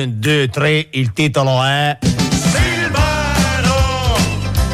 Un, 0.00 0.20
due, 0.20 0.48
tre, 0.48 0.86
il 0.92 1.12
titolo 1.12 1.60
è 1.64 1.98
Silvano 2.30 3.74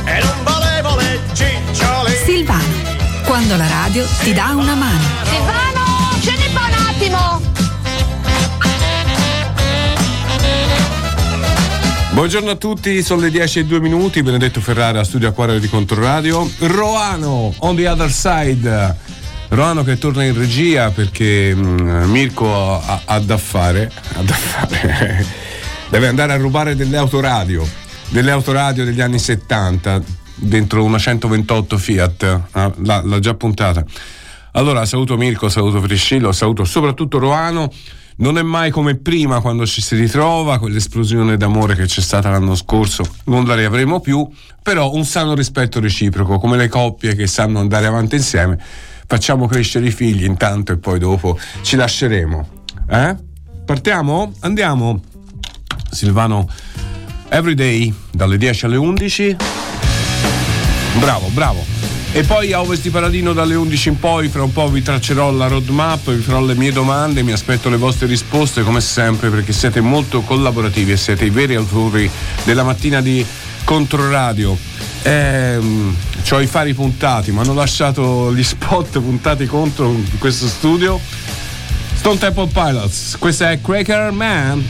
e 0.04 0.20
non 0.22 0.42
valevole 0.42 1.18
ciccioli 1.32 2.12
Silvano, 2.26 2.62
quando 3.24 3.56
la 3.56 3.66
radio 3.66 4.04
ti 4.22 4.34
dà 4.34 4.50
una 4.54 4.74
mano. 4.74 5.00
Silvano, 5.22 6.20
scendi 6.20 6.52
qua 6.52 6.66
un 6.66 6.74
attimo! 6.74 7.40
Buongiorno 12.12 12.50
a 12.50 12.56
tutti, 12.56 13.02
sono 13.02 13.22
le 13.22 13.30
10 13.30 13.60
e 13.60 13.64
2 13.64 13.80
minuti, 13.80 14.22
Benedetto 14.22 14.60
Ferrara, 14.60 15.02
studio 15.04 15.28
Acquario 15.28 15.58
di 15.58 15.70
Controradio. 15.70 16.50
Roano, 16.58 17.54
on 17.60 17.76
the 17.76 17.88
other 17.88 18.10
side. 18.10 19.13
Roano 19.54 19.84
che 19.84 19.98
torna 19.98 20.24
in 20.24 20.36
regia 20.36 20.90
perché 20.90 21.54
mm, 21.54 22.10
Mirko 22.10 22.80
ha, 22.80 23.02
ha 23.04 23.20
da 23.20 23.38
fare, 23.38 23.88
ha 24.14 24.22
da 24.22 24.34
fare. 24.34 25.24
deve 25.88 26.08
andare 26.08 26.32
a 26.32 26.36
rubare 26.36 26.74
delle 26.74 26.96
autoradio, 26.96 27.64
delle 28.08 28.32
autoradio 28.32 28.84
degli 28.84 29.00
anni 29.00 29.20
70 29.20 30.02
dentro 30.34 30.82
una 30.82 30.98
128 30.98 31.78
Fiat, 31.78 32.40
ah, 32.50 32.72
l'ha, 32.82 33.02
l'ha 33.04 33.18
già 33.20 33.34
puntata. 33.34 33.84
Allora 34.52 34.84
saluto 34.86 35.16
Mirko, 35.16 35.48
saluto 35.48 35.80
Priscillo, 35.80 36.32
saluto 36.32 36.64
soprattutto 36.64 37.18
Roano. 37.18 37.70
Non 38.16 38.38
è 38.38 38.42
mai 38.42 38.72
come 38.72 38.96
prima 38.96 39.40
quando 39.40 39.66
ci 39.66 39.80
si 39.80 39.94
ritrova, 39.94 40.58
quell'esplosione 40.58 41.36
d'amore 41.36 41.76
che 41.76 41.86
c'è 41.86 42.00
stata 42.00 42.28
l'anno 42.28 42.56
scorso, 42.56 43.04
non 43.26 43.44
la 43.44 43.54
riavremo 43.54 44.00
più, 44.00 44.28
però 44.62 44.92
un 44.92 45.04
sano 45.04 45.34
rispetto 45.34 45.78
reciproco, 45.78 46.38
come 46.38 46.56
le 46.56 46.68
coppie 46.68 47.14
che 47.14 47.28
sanno 47.28 47.60
andare 47.60 47.86
avanti 47.86 48.16
insieme 48.16 48.58
facciamo 49.06 49.46
crescere 49.46 49.86
i 49.86 49.90
figli 49.90 50.24
intanto 50.24 50.72
e 50.72 50.78
poi 50.78 50.98
dopo 50.98 51.38
ci 51.62 51.76
lasceremo. 51.76 52.48
Eh? 52.88 53.16
Partiamo? 53.64 54.32
Andiamo. 54.40 55.00
Silvano 55.90 56.48
Everyday 57.28 57.92
dalle 58.10 58.36
10 58.36 58.64
alle 58.66 58.76
11. 58.76 59.36
Bravo, 60.98 61.28
bravo. 61.28 61.64
E 62.16 62.22
poi 62.22 62.52
a 62.52 62.60
Ovest 62.60 62.82
di 62.82 62.90
Paladino 62.90 63.32
dalle 63.32 63.56
11 63.56 63.88
in 63.88 63.98
poi, 63.98 64.28
fra 64.28 64.44
un 64.44 64.52
po' 64.52 64.68
vi 64.68 64.82
traccerò 64.82 65.32
la 65.32 65.48
roadmap, 65.48 66.12
vi 66.12 66.22
farò 66.22 66.40
le 66.40 66.54
mie 66.54 66.70
domande, 66.70 67.24
mi 67.24 67.32
aspetto 67.32 67.68
le 67.68 67.76
vostre 67.76 68.06
risposte 68.06 68.62
come 68.62 68.80
sempre 68.80 69.30
perché 69.30 69.52
siete 69.52 69.80
molto 69.80 70.20
collaborativi 70.20 70.92
e 70.92 70.96
siete 70.96 71.24
i 71.24 71.30
veri 71.30 71.56
autori 71.56 72.08
della 72.44 72.62
mattina 72.62 73.00
di 73.00 73.26
Controradio. 73.64 74.56
Ehm, 75.02 75.96
ho 76.30 76.40
i 76.40 76.46
fari 76.46 76.74
puntati, 76.74 77.32
mi 77.32 77.40
hanno 77.40 77.54
lasciato 77.54 78.34
gli 78.34 78.42
spot 78.42 79.00
puntati 79.00 79.46
contro 79.46 79.94
questo 80.18 80.46
studio. 80.46 81.00
Stone 81.94 82.18
Temple 82.18 82.48
Pilots, 82.52 83.16
questa 83.18 83.50
è 83.50 83.60
Cracker 83.60 84.10
Man. 84.10 84.64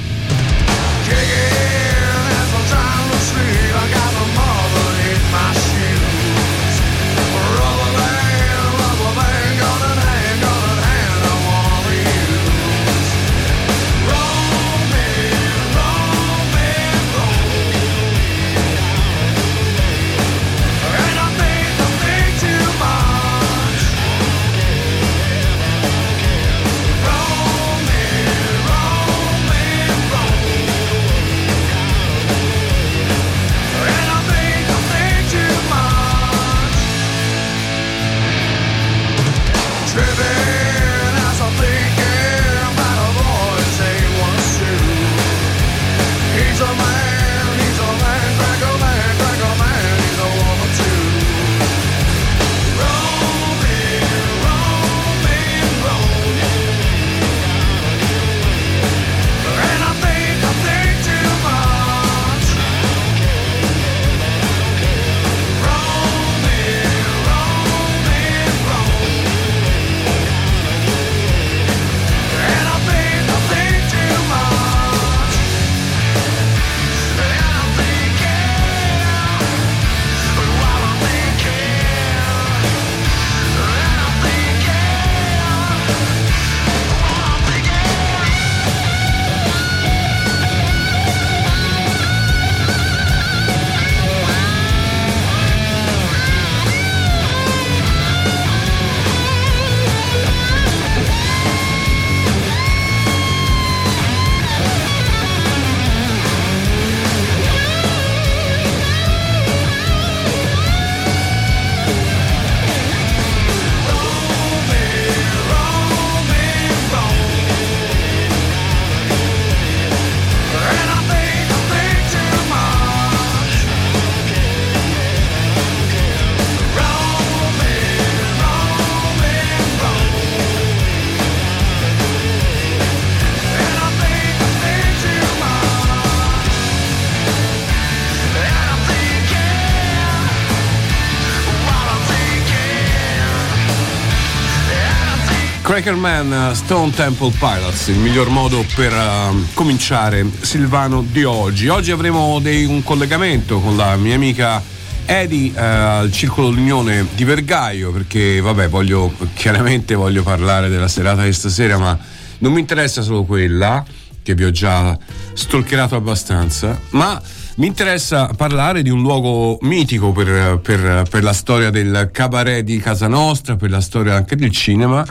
Crackerman 145.74 146.54
Stone 146.54 146.92
Temple 146.92 147.32
Pilots, 147.36 147.88
il 147.88 147.98
miglior 147.98 148.28
modo 148.28 148.64
per 148.76 148.92
uh, 148.92 149.44
cominciare 149.54 150.24
Silvano 150.40 151.02
di 151.02 151.24
oggi. 151.24 151.66
Oggi 151.66 151.90
avremo 151.90 152.38
dei, 152.38 152.64
un 152.64 152.84
collegamento 152.84 153.58
con 153.58 153.76
la 153.76 153.96
mia 153.96 154.14
amica 154.14 154.62
Edi 155.04 155.52
uh, 155.52 155.58
al 155.58 156.12
Circolo 156.12 156.50
d'Unione 156.50 157.08
di 157.16 157.24
Vergaio 157.24 157.90
perché 157.90 158.40
vabbè 158.40 158.68
voglio 158.68 159.12
chiaramente 159.34 159.96
voglio 159.96 160.22
parlare 160.22 160.68
della 160.68 160.86
serata 160.86 161.24
di 161.24 161.32
stasera 161.32 161.76
ma 161.76 161.98
non 162.38 162.52
mi 162.52 162.60
interessa 162.60 163.02
solo 163.02 163.24
quella 163.24 163.84
che 164.22 164.34
vi 164.36 164.44
ho 164.44 164.52
già 164.52 164.96
stalkerato 165.32 165.96
abbastanza 165.96 166.78
ma 166.90 167.20
mi 167.56 167.66
interessa 167.66 168.30
parlare 168.36 168.82
di 168.82 168.90
un 168.90 169.00
luogo 169.00 169.58
mitico 169.62 170.12
per, 170.12 170.60
per, 170.62 171.04
per 171.10 171.22
la 171.24 171.32
storia 171.32 171.70
del 171.70 172.10
cabaret 172.12 172.62
di 172.62 172.78
casa 172.78 173.08
nostra, 173.08 173.56
per 173.56 173.70
la 173.70 173.80
storia 173.80 174.14
anche 174.14 174.36
del 174.36 174.52
cinema 174.52 175.04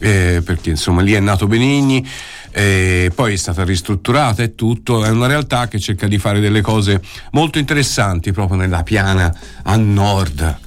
eh, 0.00 0.42
perché 0.44 0.70
insomma 0.70 1.02
lì 1.02 1.12
è 1.12 1.20
nato 1.20 1.46
Benigni, 1.46 2.04
eh, 2.50 3.12
poi 3.14 3.34
è 3.34 3.36
stata 3.36 3.62
ristrutturata 3.64 4.42
e 4.42 4.54
tutto, 4.54 5.04
è 5.04 5.10
una 5.10 5.26
realtà 5.26 5.68
che 5.68 5.78
cerca 5.78 6.08
di 6.08 6.18
fare 6.18 6.40
delle 6.40 6.62
cose 6.62 7.00
molto 7.32 7.58
interessanti 7.58 8.32
proprio 8.32 8.56
nella 8.56 8.82
piana 8.82 9.32
a 9.62 9.76
nord. 9.76 10.58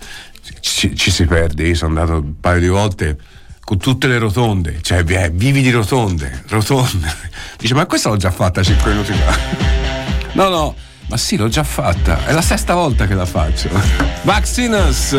Ci, 0.60 0.96
ci 0.96 1.12
si 1.12 1.26
perde, 1.26 1.68
io 1.68 1.76
sono 1.76 2.00
andato 2.00 2.20
un 2.20 2.40
paio 2.40 2.60
di 2.60 2.68
volte 2.68 3.18
con 3.60 3.78
tutte 3.78 4.08
le 4.08 4.18
rotonde, 4.18 4.80
cioè 4.82 5.04
eh, 5.06 5.30
vivi 5.30 5.62
di 5.62 5.72
rotonde, 5.72 6.44
rotonde. 6.48 7.14
Dice, 7.58 7.74
ma 7.74 7.86
questa 7.86 8.10
l'ho 8.10 8.18
già 8.18 8.32
fatta 8.32 8.62
5 8.62 8.92
minuti 8.92 9.14
fa. 9.14 9.82
No, 10.34 10.50
no, 10.50 10.76
ma 11.10 11.18
sì, 11.18 11.38
l'ho 11.38 11.48
già 11.48 11.64
fatta, 11.64 12.26
è 12.26 12.34
la 12.34 12.42
sesta 12.42 12.74
volta 12.74 13.06
che 13.06 13.14
la 13.14 13.26
faccio. 13.26 13.70
Vaccinus! 14.24 15.16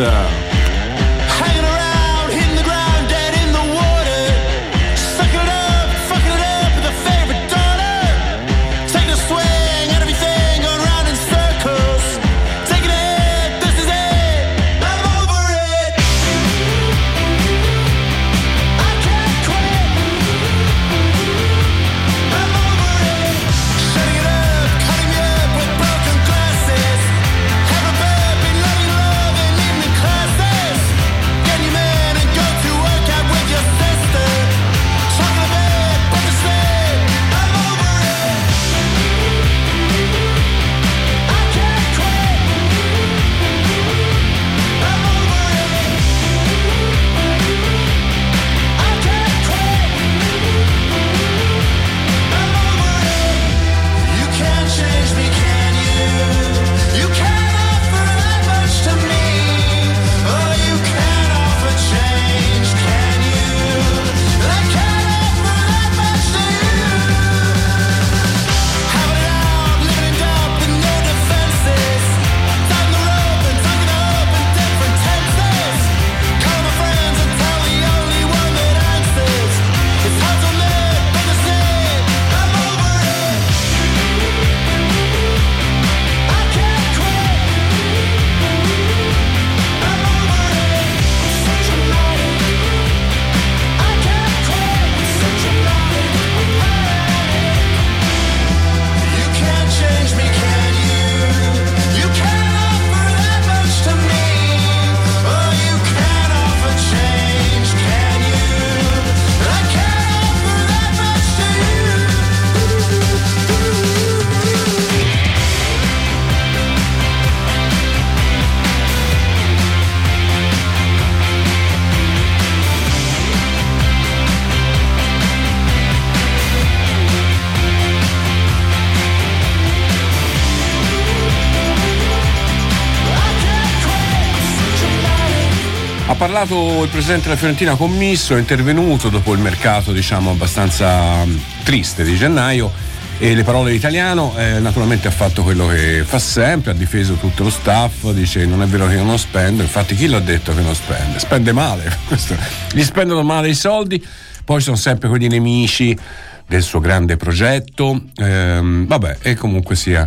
Parlato 136.35 136.83
il 136.83 136.89
presidente 136.89 137.23
della 137.23 137.37
Fiorentina 137.37 137.75
Commisso, 137.75 138.35
è 138.35 138.39
intervenuto 138.39 139.07
dopo 139.07 139.31
il 139.31 139.39
mercato 139.39 139.93
diciamo 139.93 140.31
abbastanza 140.31 141.23
mm, 141.23 141.37
triste 141.63 142.03
di 142.03 142.13
gennaio 142.17 142.73
e 143.17 143.33
le 143.33 143.43
parole 143.45 143.71
di 143.71 143.77
italiano 143.77 144.33
eh, 144.35 144.59
naturalmente 144.59 145.07
ha 145.07 145.11
fatto 145.11 145.43
quello 145.43 145.65
che 145.67 146.03
fa 146.03 146.19
sempre, 146.19 146.71
ha 146.71 146.73
difeso 146.73 147.13
tutto 147.13 147.43
lo 147.43 147.49
staff, 147.49 148.09
dice 148.09 148.45
non 148.45 148.61
è 148.61 148.65
vero 148.65 148.85
che 148.85 148.95
io 148.95 149.03
non 149.03 149.17
spendo, 149.17 149.61
infatti 149.61 149.95
chi 149.95 150.07
l'ha 150.07 150.19
detto 150.19 150.53
che 150.53 150.59
non 150.59 150.75
spende? 150.75 151.19
Spende 151.19 151.53
male, 151.53 151.89
Questo- 152.05 152.35
gli 152.73 152.83
spendono 152.83 153.23
male 153.23 153.47
i 153.47 153.55
soldi, 153.55 154.05
poi 154.43 154.59
sono 154.59 154.75
sempre 154.75 155.07
quegli 155.07 155.27
nemici 155.27 155.97
del 156.45 156.63
suo 156.63 156.81
grande 156.81 157.15
progetto, 157.15 157.97
ehm, 158.13 158.87
vabbè 158.87 159.19
e 159.21 159.35
comunque 159.35 159.77
sia 159.77 160.05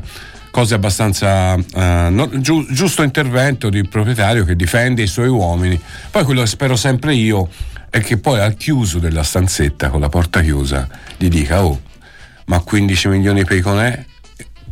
cose 0.59 0.75
abbastanza 0.75 1.55
eh, 1.55 2.09
no- 2.11 2.41
giu- 2.41 2.67
giusto 2.73 3.05
intervento 3.05 3.71
di 3.71 3.87
proprietario 3.87 4.45
che 4.45 4.57
difende 4.57 5.03
i 5.03 5.07
suoi 5.07 5.29
uomini, 5.29 5.81
poi 6.11 6.25
quello 6.25 6.41
che 6.41 6.49
spero 6.49 6.75
sempre 6.75 7.15
io 7.15 7.49
è 7.91 8.01
che 8.01 8.19
poi 8.19 8.41
al 8.41 8.57
chiuso 8.57 8.99
della 8.99 9.23
stanzetta 9.23 9.89
con 9.89 10.01
la 10.01 10.09
porta 10.09 10.41
chiusa 10.41 10.89
gli 11.17 11.29
dica 11.29 11.65
oh 11.65 11.81
ma 12.47 12.59
15 12.59 13.07
milioni 13.07 13.45
per 13.45 13.57
i 13.57 13.61
conè? 13.61 14.05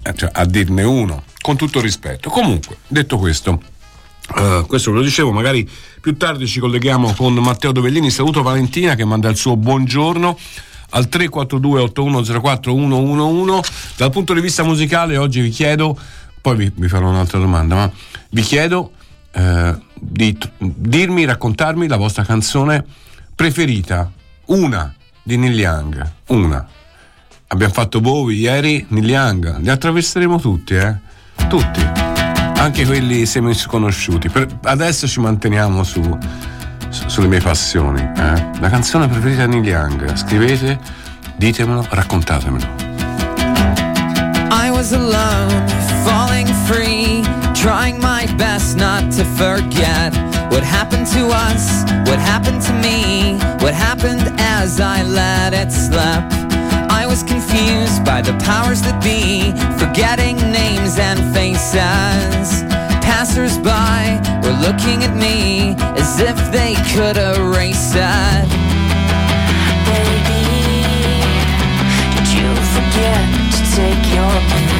Eh, 0.02 0.12
Cioè, 0.12 0.28
a 0.32 0.44
dirne 0.44 0.82
uno, 0.82 1.22
con 1.40 1.56
tutto 1.56 1.80
rispetto. 1.80 2.30
Comunque, 2.30 2.78
detto 2.88 3.16
questo, 3.18 3.60
eh, 4.36 4.64
questo 4.66 4.90
ve 4.90 4.96
lo 4.96 5.04
dicevo, 5.04 5.30
magari 5.30 5.68
più 6.00 6.16
tardi 6.16 6.48
ci 6.48 6.58
colleghiamo 6.58 7.12
con 7.12 7.34
Matteo 7.34 7.70
Dovellini. 7.70 8.10
Saluto 8.10 8.42
Valentina 8.42 8.96
che 8.96 9.04
manda 9.04 9.28
il 9.28 9.36
suo 9.36 9.56
buongiorno 9.56 10.36
al 10.90 11.08
342 11.08 11.80
8104 11.80 12.72
111. 12.72 13.72
Dal 13.96 14.10
punto 14.10 14.34
di 14.34 14.40
vista 14.40 14.62
musicale, 14.62 15.16
oggi 15.16 15.40
vi 15.40 15.50
chiedo, 15.50 15.98
poi 16.40 16.56
vi, 16.56 16.72
vi 16.74 16.88
farò 16.88 17.08
un'altra 17.08 17.38
domanda, 17.38 17.74
ma 17.74 17.90
vi 18.30 18.42
chiedo 18.42 18.92
eh, 19.32 19.74
di 19.94 20.36
t- 20.36 20.50
dirmi, 20.58 21.24
raccontarmi 21.24 21.86
la 21.86 21.96
vostra 21.96 22.24
canzone 22.24 22.84
preferita, 23.34 24.10
una 24.46 24.94
di 25.22 25.36
Neil 25.36 25.58
Young, 25.58 26.12
una. 26.28 26.66
Abbiamo 27.48 27.72
fatto 27.72 28.00
Bowie 28.00 28.38
ieri, 28.38 28.84
Neil 28.88 29.08
Young, 29.08 29.58
li 29.60 29.68
attraverseremo 29.68 30.40
tutti, 30.40 30.74
eh? 30.74 30.96
Tutti. 31.48 31.80
Anche 32.58 32.86
quelli 32.86 33.26
semi 33.26 33.54
sconosciuti. 33.54 34.28
Per- 34.28 34.58
adesso 34.64 35.06
ci 35.06 35.20
manteniamo 35.20 35.84
su, 35.84 36.00
sulle 37.06 37.28
mie 37.28 37.40
passioni. 37.40 38.00
eh. 38.00 38.44
La 38.60 38.68
canzone 38.68 39.08
preferita 39.08 39.46
di 39.46 39.60
Neil 39.60 39.64
Young. 39.64 40.14
Scrivete, 40.14 40.78
ditemelo, 41.36 41.86
raccontatemelo. 41.90 42.66
I 44.50 44.70
was 44.70 44.92
alone, 44.92 45.66
falling 46.04 46.46
free, 46.66 47.22
trying 47.54 47.98
my 48.00 48.26
best 48.36 48.76
not 48.76 49.10
to 49.16 49.24
forget 49.36 50.14
what 50.50 50.62
happened 50.62 51.06
to 51.08 51.28
us, 51.28 51.84
what 52.06 52.18
happened 52.18 52.62
to 52.62 52.72
me, 52.74 53.38
what 53.60 53.74
happened 53.74 54.32
as 54.38 54.80
I 54.80 55.02
let 55.02 55.52
it 55.52 55.70
slip. 55.72 56.24
I 56.88 57.04
was 57.06 57.22
confused 57.22 58.04
by 58.04 58.22
the 58.22 58.32
powers 58.44 58.80
that 58.82 59.02
be, 59.02 59.52
forgetting 59.78 60.36
names 60.52 60.98
and 60.98 61.18
faces. 61.34 62.62
Passers-by 63.18 64.20
were 64.44 64.52
looking 64.60 65.02
at 65.02 65.16
me 65.16 65.74
as 65.98 66.20
if 66.20 66.36
they 66.52 66.74
could 66.92 67.16
erase 67.16 67.94
it. 67.94 68.48
Baby, 69.88 70.44
did 72.12 72.28
you 72.36 72.48
forget 72.76 73.24
to 73.56 73.62
take 73.74 74.14
your 74.14 74.36
meds? 74.52 74.75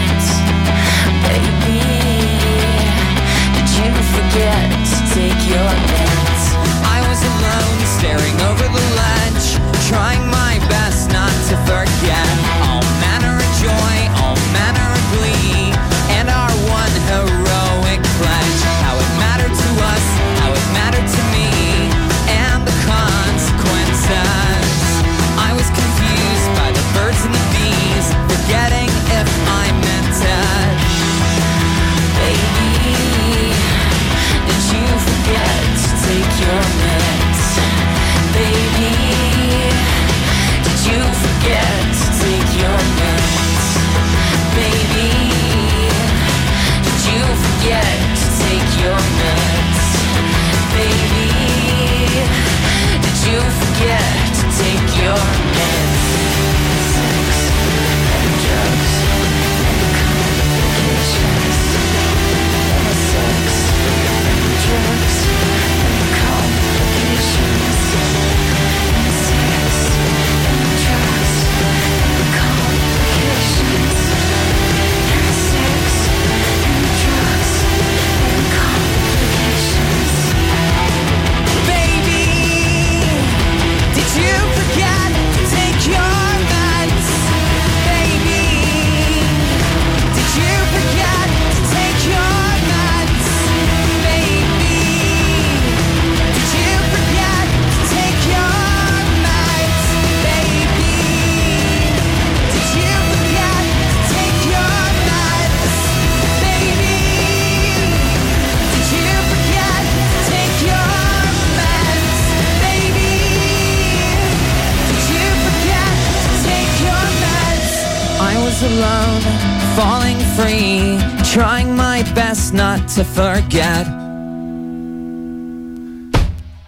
My 121.97 122.03
best 122.13 122.53
not 122.53 122.87
to 122.89 123.03
forget. 123.05 123.87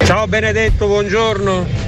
Ciao 0.07 0.27
Benedetto, 0.27 0.87
buongiorno. 0.87 1.88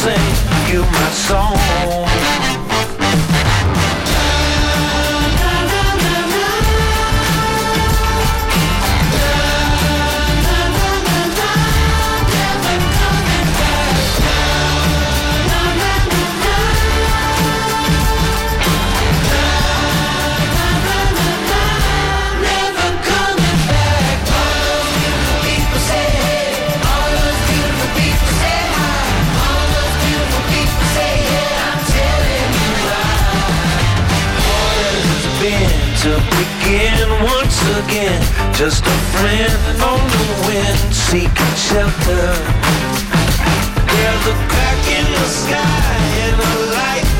sing 0.00 0.24
you 0.72 0.80
my 0.82 1.10
song. 1.10 1.61
Begin 36.42 37.08
once 37.22 37.58
again. 37.78 38.20
Just 38.54 38.82
a 38.84 38.98
friend 39.14 39.54
on 39.82 40.00
the 40.14 40.26
wind, 40.46 40.78
seeking 40.94 41.54
shelter. 41.68 42.28
There's 43.92 44.24
a 44.34 44.36
crack 44.50 44.82
in 44.98 45.06
the 45.18 45.28
sky 45.42 45.94
and 46.24 46.36
a 46.40 46.54
light 46.78 47.11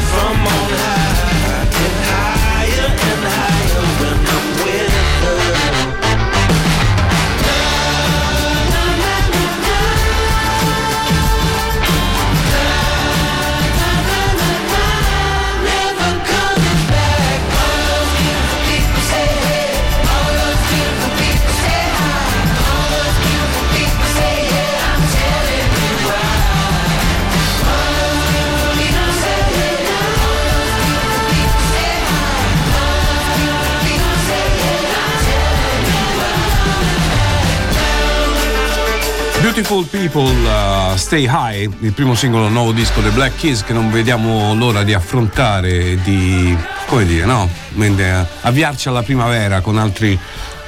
Beautiful 39.73 40.01
People 40.01 40.93
uh, 40.93 40.97
Stay 40.99 41.27
High, 41.27 41.67
il 41.81 41.93
primo 41.95 42.15
singolo 42.15 42.49
nuovo 42.51 42.73
disco 42.73 43.01
dei 43.01 43.11
Black 43.11 43.39
Keys 43.39 43.65
che 43.65 43.73
non 43.73 43.91
vediamo 43.91 44.55
l'ora 44.55 44.83
di 44.83 44.93
affrontare 44.93 45.99
di, 46.03 46.55
come 46.89 47.07
dire, 47.07 47.25
no? 47.25 47.49
Mentre, 47.71 48.29
avviarci 48.43 48.89
alla 48.89 49.03
primavera 49.03 49.63
con 49.63 49.79
altri 49.79 50.19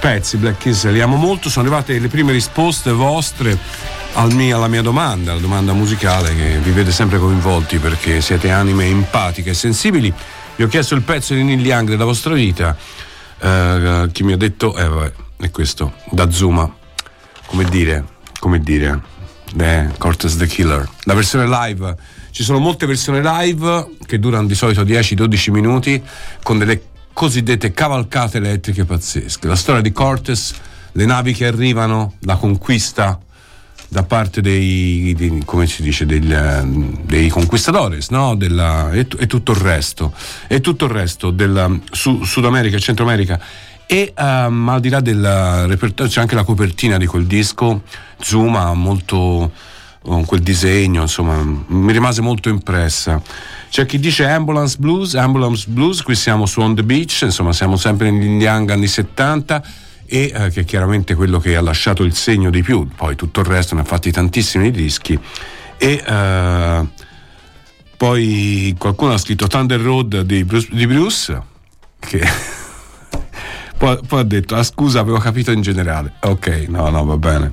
pezzi. 0.01 0.39
Black 0.39 0.57
Keys 0.57 0.87
li 0.87 1.03
amo 1.03 1.17
molto, 1.17 1.51
sono 1.51 1.67
arrivate 1.67 1.99
le 1.99 2.09
prime 2.09 2.33
risposte 2.33 2.93
vostre 2.93 3.59
alla 4.15 4.69
mia 4.69 4.81
domanda, 4.81 5.35
la 5.35 5.41
domanda 5.41 5.75
musicale 5.75 6.35
che 6.35 6.59
vi 6.63 6.71
vede 6.71 6.91
sempre 6.91 7.19
coinvolti 7.19 7.77
perché 7.77 8.23
siete 8.23 8.51
anime 8.51 8.87
empatiche 8.87 9.51
e 9.51 9.55
sensibili. 9.55 10.11
Vi 10.57 10.63
ho 10.63 10.69
chiesto 10.69 10.95
il 10.95 11.03
pezzo 11.03 11.35
di 11.35 11.43
Neil 11.43 11.63
Young 11.63 11.91
della 11.91 12.07
vostra 12.07 12.33
vita. 12.33 12.75
Eh, 13.39 14.09
chi 14.13 14.23
mi 14.23 14.33
ha 14.33 14.39
detto, 14.39 14.75
eh 14.75 14.89
vabbè, 14.89 15.13
è 15.41 15.51
questo, 15.51 15.93
da 16.11 16.31
Zuma. 16.31 16.75
Come 17.47 17.65
dire, 17.65 18.13
come 18.45 18.61
dire, 18.61 19.01
eh, 19.59 19.89
Cortez 19.97 20.37
the 20.37 20.45
Killer. 20.47 20.87
La 21.05 21.15
versione 21.15 21.47
live, 21.49 21.97
ci 22.31 22.43
sono 22.43 22.59
molte 22.59 22.85
versioni 22.85 23.23
live 23.23 23.93
che 24.05 24.19
durano 24.19 24.47
di 24.47 24.55
solito 24.55 24.83
10-12 24.83 25.51
minuti 25.51 26.03
con 26.43 26.59
delle 26.59 26.83
cosiddette 27.15 27.73
cavalcate 27.73 28.37
elettriche 28.37 28.85
pazzesche. 28.85 29.49
La 29.49 29.57
storia 29.57 29.81
di 29.81 29.93
Cortez, 29.93 30.53
le 30.93 31.07
navi 31.07 31.33
che 31.33 31.47
arrivano, 31.47 32.17
la 32.21 32.37
conquista 32.37 33.19
da 33.89 34.03
parte 34.03 34.43
dei, 34.43 35.15
dei- 35.17 35.41
come 35.47 35.67
si 35.67 35.81
dice, 35.81 36.05
eh, 36.05 36.63
dei 37.07 37.29
conquistadores, 37.31 38.11
no? 38.11 38.35
Della- 38.35 38.91
e, 38.93 39.07
e 39.19 39.27
tutto 39.27 39.53
il 39.53 39.59
resto, 39.59 40.13
e 40.49 40.61
tutto 40.61 40.85
il 40.85 40.91
resto 40.91 41.31
del 41.31 41.81
Su- 41.93 42.23
Sud 42.25 42.45
America 42.45 42.77
e 42.77 42.81
Centro 42.81 43.07
America. 43.07 43.41
E 43.87 44.13
ehm, 44.17 44.69
al 44.69 44.81
di 44.81 44.89
là 44.89 45.01
del 45.01 45.67
repertorio 45.67 46.11
c'è 46.11 46.21
anche 46.21 46.35
la 46.35 46.45
copertina 46.45 46.97
di 46.97 47.07
quel 47.07 47.27
disco, 47.27 47.83
Zuma, 48.19 48.73
molto 48.75 49.53
con 50.03 50.25
quel 50.27 50.41
disegno, 50.41 51.03
insomma, 51.03 51.43
mi 51.43 51.93
rimase 51.93 52.21
molto 52.21 52.49
impressa. 52.49 53.21
C'è 53.71 53.87
chi 53.87 53.99
dice 53.99 54.27
Ambulance 54.27 54.77
Blues, 54.79 55.15
Ambulance 55.15 55.65
Blues, 55.69 56.03
qui 56.03 56.15
siamo 56.15 56.47
su 56.47 56.61
On 56.61 56.75
the 56.75 56.83
Beach, 56.83 57.21
insomma, 57.23 57.53
siamo 57.53 57.77
sempre 57.77 58.11
negli 58.11 58.43
Young 58.43 58.71
anni 58.71 58.87
70 58.87 59.63
e 60.07 60.33
eh, 60.35 60.51
che 60.51 60.61
è 60.61 60.65
chiaramente 60.65 61.15
quello 61.15 61.39
che 61.39 61.57
ha 61.57 61.63
lasciato 61.63 62.03
il 62.03 62.15
segno 62.15 62.51
di 62.51 62.63
più, 62.63 62.87
poi 62.95 63.17
tutto 63.17 63.41
il 63.41 63.47
resto 63.47 63.75
ne 63.75 63.81
ha 63.81 63.85
fatti 63.85 64.13
tantissimi 64.13 64.71
dischi 64.71 65.19
e 65.79 66.03
eh, 66.07 66.87
poi 67.97 68.75
qualcuno 68.79 69.13
ha 69.13 69.19
scritto 69.19 69.47
Thunder 69.47 69.81
Road 69.81 70.21
di 70.21 70.45
Bruce, 70.45 70.69
di 70.71 70.87
Bruce 70.87 71.43
che 71.99 72.23
poi, 73.77 73.99
poi 74.07 74.21
ha 74.21 74.25
detto 74.25 74.55
ah 74.55 74.63
scusa 74.63 75.01
avevo 75.01 75.19
capito 75.19 75.51
in 75.51 75.61
generale. 75.61 76.15
Ok 76.21 76.67
no 76.69 76.89
no 76.91 77.05
va 77.05 77.17
bene. 77.17 77.53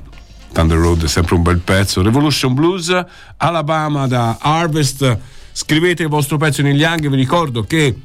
Thunder 0.51 0.77
Road 0.77 1.05
è 1.05 1.07
sempre 1.07 1.35
un 1.35 1.43
bel 1.43 1.59
pezzo. 1.59 2.01
Revolution 2.01 2.53
Blues 2.53 2.93
Alabama 3.37 4.07
da 4.07 4.37
Harvest. 4.39 5.17
Scrivete 5.51 6.03
il 6.03 6.09
vostro 6.09 6.37
pezzo 6.37 6.61
in 6.61 6.67
Young 6.67 7.07
vi 7.09 7.15
ricordo 7.15 7.63
che 7.63 7.95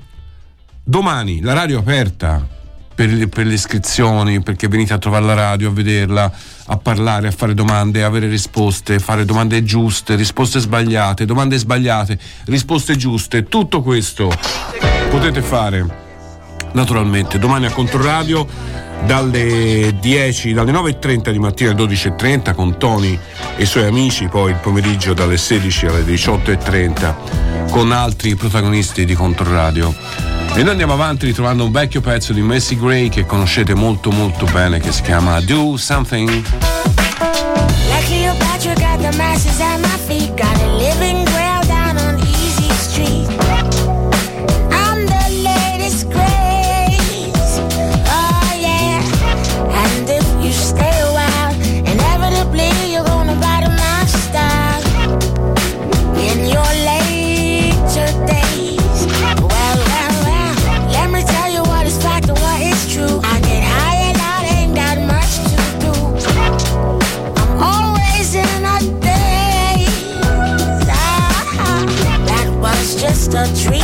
domani 0.82 1.40
la 1.40 1.52
radio 1.52 1.78
è 1.78 1.80
aperta 1.80 2.54
per, 2.96 3.12
le- 3.12 3.28
per 3.28 3.46
le 3.46 3.54
iscrizioni, 3.54 4.40
perché 4.40 4.68
venite 4.68 4.94
a 4.94 4.98
trovare 4.98 5.26
la 5.26 5.34
radio, 5.34 5.68
a 5.68 5.72
vederla, 5.72 6.32
a 6.66 6.76
parlare, 6.78 7.28
a 7.28 7.30
fare 7.30 7.52
domande, 7.52 8.02
a 8.02 8.06
avere 8.06 8.26
risposte, 8.26 8.98
fare 8.98 9.26
domande 9.26 9.62
giuste, 9.62 10.16
risposte 10.16 10.58
sbagliate, 10.58 11.26
domande 11.26 11.58
sbagliate, 11.58 12.18
risposte 12.46 12.96
giuste, 12.96 13.44
tutto 13.44 13.82
questo 13.82 14.32
potete 15.10 15.42
fare 15.42 16.04
naturalmente 16.72 17.38
domani 17.38 17.66
a 17.66 17.70
Controradio 17.70 18.46
dalle 19.04 19.94
10, 20.00 20.52
dalle 20.52 20.72
9.30 20.72 21.30
di 21.30 21.38
mattina 21.38 21.70
alle 21.70 21.84
12.30 21.84 22.54
con 22.54 22.78
Tony 22.78 23.18
e 23.56 23.62
i 23.62 23.66
suoi 23.66 23.86
amici, 23.86 24.28
poi 24.28 24.50
il 24.50 24.56
pomeriggio 24.56 25.14
dalle 25.14 25.36
16 25.36 25.86
alle 25.86 26.02
18.30 26.02 27.70
con 27.70 27.92
altri 27.92 28.34
protagonisti 28.34 29.04
di 29.04 29.14
Controradio. 29.14 29.94
E 30.54 30.62
noi 30.62 30.70
andiamo 30.70 30.94
avanti 30.94 31.26
ritrovando 31.26 31.64
un 31.64 31.70
vecchio 31.70 32.00
pezzo 32.00 32.32
di 32.32 32.40
Messi 32.40 32.78
Gray 32.78 33.10
che 33.10 33.26
conoscete 33.26 33.74
molto 33.74 34.10
molto 34.10 34.46
bene 34.46 34.80
che 34.80 34.90
si 34.90 35.02
chiama 35.02 35.38
Do 35.40 35.76
Something. 35.76 36.42
Like 37.88 38.10
A 73.36 73.44
dream. 73.52 73.75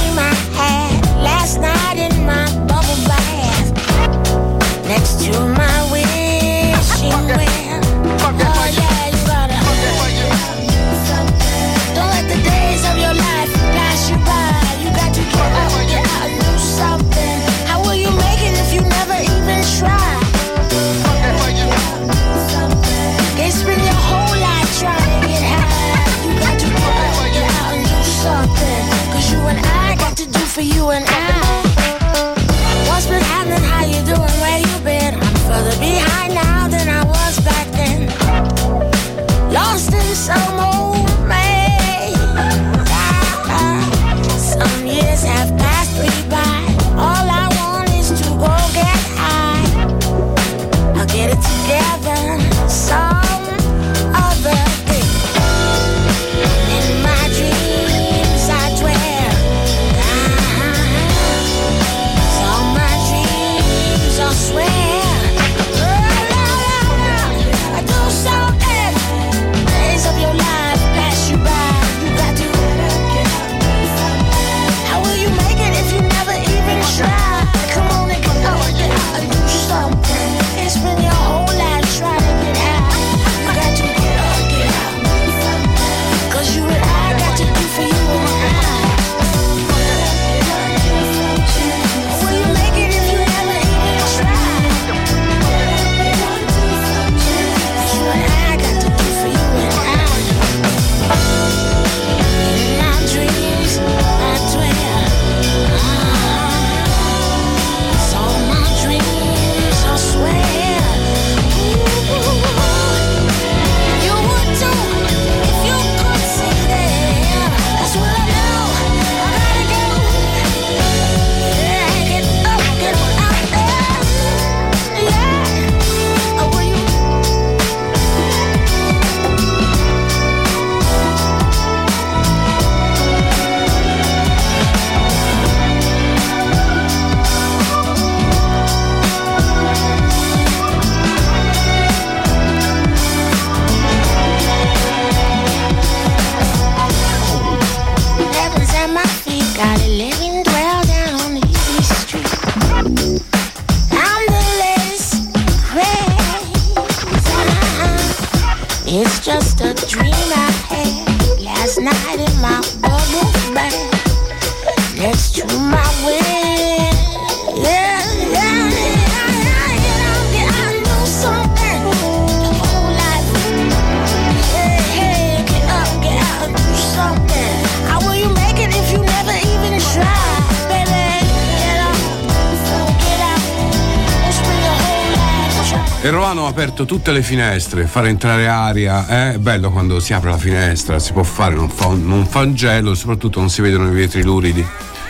Aperto 186.63 186.85
tutte 186.85 187.11
le 187.11 187.25
finestre, 187.25 187.89
fare 187.89 188.09
entrare 188.09 188.47
aria, 188.47 189.09
eh? 189.09 189.35
è 189.35 189.39
bello 189.39 189.73
quando 189.73 189.99
si 189.99 190.13
apre 190.13 190.31
la 190.31 190.39
finestra, 190.39 191.01
si 191.01 191.13
può 191.13 191.25
fare, 191.25 191.57
non 191.57 191.69
fa, 191.69 191.89
non 191.89 192.25
fa 192.25 192.43
un 192.43 192.55
gelo, 192.55 192.95
soprattutto 192.95 193.41
non 193.41 193.51
si 193.51 193.63
vedono 193.63 193.89
i 193.89 193.93
vetri 193.93 194.23
luridi, 194.23 194.65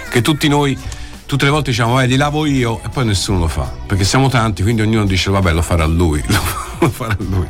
che 0.08 0.22
tutti 0.22 0.48
noi 0.48 0.74
tutte 1.26 1.44
le 1.44 1.50
volte 1.50 1.68
diciamo 1.68 2.00
eh, 2.00 2.06
li 2.06 2.16
lavo 2.16 2.46
io 2.46 2.80
e 2.82 2.88
poi 2.88 3.04
nessuno 3.04 3.40
lo 3.40 3.48
fa, 3.48 3.70
perché 3.86 4.02
siamo 4.02 4.30
tanti, 4.30 4.62
quindi 4.62 4.80
ognuno 4.80 5.04
dice 5.04 5.30
vabbè 5.30 5.52
lo 5.52 5.60
farà 5.60 5.84
lui, 5.84 6.24
lo 6.80 6.88
farà 6.88 7.16
lui. 7.18 7.46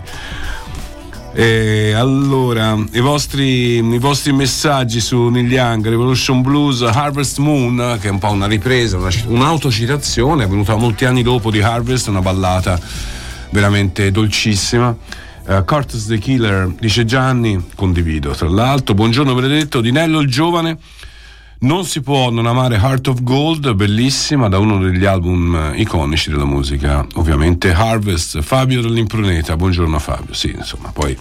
E 1.35 1.93
allora, 1.93 2.77
i 2.95 3.01
vostri, 3.01 3.77
i 3.77 3.99
vostri 3.99 4.33
messaggi 4.33 4.99
su 4.99 5.29
Neil 5.29 5.49
Young, 5.49 5.89
Revolution 5.89 6.43
Blues, 6.43 6.83
Harvest 6.83 7.39
Moon, 7.39 7.99
che 8.01 8.09
è 8.09 8.11
un 8.11 8.19
po' 8.19 8.33
una 8.33 8.49
ripresa, 8.49 8.97
una- 8.97 9.11
un'autocitazione, 9.27 10.43
è 10.43 10.49
venuta 10.49 10.75
molti 10.75 11.05
anni 11.05 11.23
dopo 11.23 11.53
di 11.53 11.63
Harvest, 11.63 12.09
una 12.09 12.21
ballata 12.21 13.21
veramente 13.53 14.11
dolcissima. 14.11 14.97
Eh, 15.47 15.63
Curtis 15.65 16.07
the 16.07 16.19
Killer, 16.19 16.69
dice 16.79 17.05
Gianni, 17.05 17.69
condivido 17.75 18.31
tra 18.33 18.49
l'altro. 18.49 18.95
Buongiorno 18.95 19.35
Benedetto, 19.35 19.81
Dinello 19.81 20.21
il 20.21 20.29
giovane. 20.29 20.79
Non 21.61 21.85
si 21.85 22.01
può 22.01 22.31
non 22.31 22.47
amare 22.47 22.75
Heart 22.77 23.09
of 23.09 23.23
Gold, 23.23 23.73
bellissima, 23.75 24.49
da 24.49 24.59
uno 24.59 24.79
degli 24.79 25.05
album 25.05 25.55
eh, 25.55 25.81
iconici 25.81 26.29
della 26.31 26.45
musica, 26.45 27.07
ovviamente 27.15 27.73
Harvest, 27.73 28.41
Fabio 28.41 28.81
dell'Impruneta, 28.81 29.55
buongiorno 29.55 29.97
Fabio, 30.01 30.35
sì, 30.35 30.51
insomma, 30.51 30.91
poi 30.91 31.17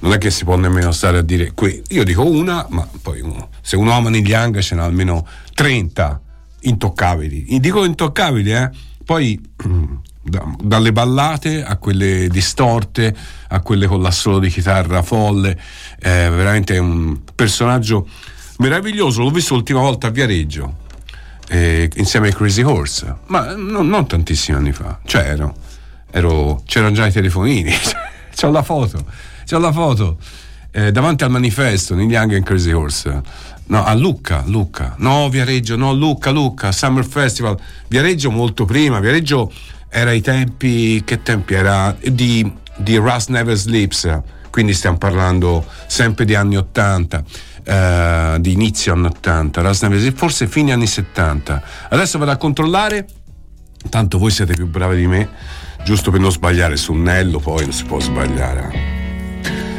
non 0.00 0.12
è 0.12 0.18
che 0.18 0.30
si 0.30 0.44
può 0.44 0.56
nemmeno 0.56 0.92
stare 0.92 1.16
a 1.16 1.22
dire 1.22 1.52
qui, 1.54 1.82
io 1.88 2.04
dico 2.04 2.26
una, 2.26 2.66
ma 2.68 2.86
poi 3.00 3.22
uno, 3.22 3.48
se 3.62 3.76
uno 3.76 3.92
ama 3.92 4.10
Neil 4.10 4.26
Young 4.26 4.58
ce 4.58 4.74
n'ha 4.74 4.84
almeno 4.84 5.26
30 5.54 6.20
intoccabili, 6.60 7.58
dico 7.58 7.82
intoccabili, 7.82 8.52
eh, 8.52 8.70
poi 9.06 9.40
da- 10.22 10.54
dalle 10.62 10.92
ballate 10.92 11.62
a 11.64 11.76
quelle 11.76 12.28
distorte, 12.28 13.14
a 13.48 13.60
quelle 13.60 13.86
con 13.86 14.02
l'assolo 14.02 14.38
di 14.38 14.48
chitarra 14.48 15.02
folle, 15.02 15.58
è 15.98 16.28
veramente 16.28 16.76
un 16.78 17.18
personaggio 17.34 18.08
meraviglioso, 18.58 19.22
l'ho 19.22 19.30
visto 19.30 19.54
l'ultima 19.54 19.80
volta 19.80 20.08
a 20.08 20.10
Viareggio 20.10 20.88
eh, 21.48 21.90
insieme 21.96 22.28
ai 22.28 22.34
Crazy 22.34 22.62
Horse, 22.62 23.16
ma 23.26 23.54
non, 23.54 23.88
non 23.88 24.06
tantissimi 24.06 24.56
anni 24.56 24.72
fa, 24.72 25.00
cioè 25.04 25.22
ero, 25.22 25.54
ero- 26.10 26.62
c'erano 26.66 26.92
già 26.92 27.06
i 27.06 27.12
telefonini, 27.12 27.72
c'ho 28.34 28.50
la 28.50 28.62
foto, 28.62 29.04
c'ho 29.48 29.58
la 29.58 29.72
foto. 29.72 30.18
Eh, 30.72 30.92
davanti 30.92 31.24
al 31.24 31.30
manifesto 31.30 31.96
Neil 31.96 32.08
Young 32.08 32.34
and 32.34 32.44
Crazy 32.44 32.70
Horse. 32.70 33.22
No, 33.66 33.84
a 33.84 33.92
Lucca, 33.94 34.44
Lucca, 34.46 34.94
no 34.98 35.28
Viareggio, 35.28 35.76
no 35.76 35.92
Lucca, 35.92 36.30
Lucca, 36.30 36.70
Summer 36.70 37.04
Festival, 37.04 37.58
Viareggio 37.88 38.30
molto 38.30 38.64
prima, 38.64 39.00
Viareggio 39.00 39.52
era 39.90 40.10
ai 40.10 40.20
tempi, 40.20 41.02
che 41.04 41.22
tempi 41.22 41.54
era? 41.54 41.94
Di, 42.00 42.50
di 42.76 42.96
Rust 42.96 43.28
Never 43.28 43.56
Sleeps, 43.56 44.20
quindi 44.50 44.72
stiamo 44.72 44.96
parlando 44.96 45.66
sempre 45.86 46.24
di 46.24 46.34
anni 46.34 46.56
80, 46.56 47.24
eh, 47.64 48.36
di 48.38 48.52
inizio 48.52 48.92
anni 48.92 49.06
80, 49.06 49.60
Rust 49.60 49.82
Never 49.82 49.98
Sleeps, 49.98 50.18
forse 50.18 50.46
fine 50.46 50.72
anni 50.72 50.86
70. 50.86 51.62
Adesso 51.88 52.18
vado 52.18 52.30
a 52.30 52.36
controllare, 52.36 53.06
tanto 53.88 54.18
voi 54.18 54.30
siete 54.30 54.54
più 54.54 54.68
bravi 54.68 54.96
di 54.96 55.06
me, 55.08 55.28
giusto 55.84 56.12
per 56.12 56.20
non 56.20 56.30
sbagliare 56.30 56.76
su 56.76 56.92
Nello, 56.92 57.40
poi 57.40 57.64
non 57.64 57.72
si 57.72 57.84
può 57.84 57.98
sbagliare. 57.98 58.98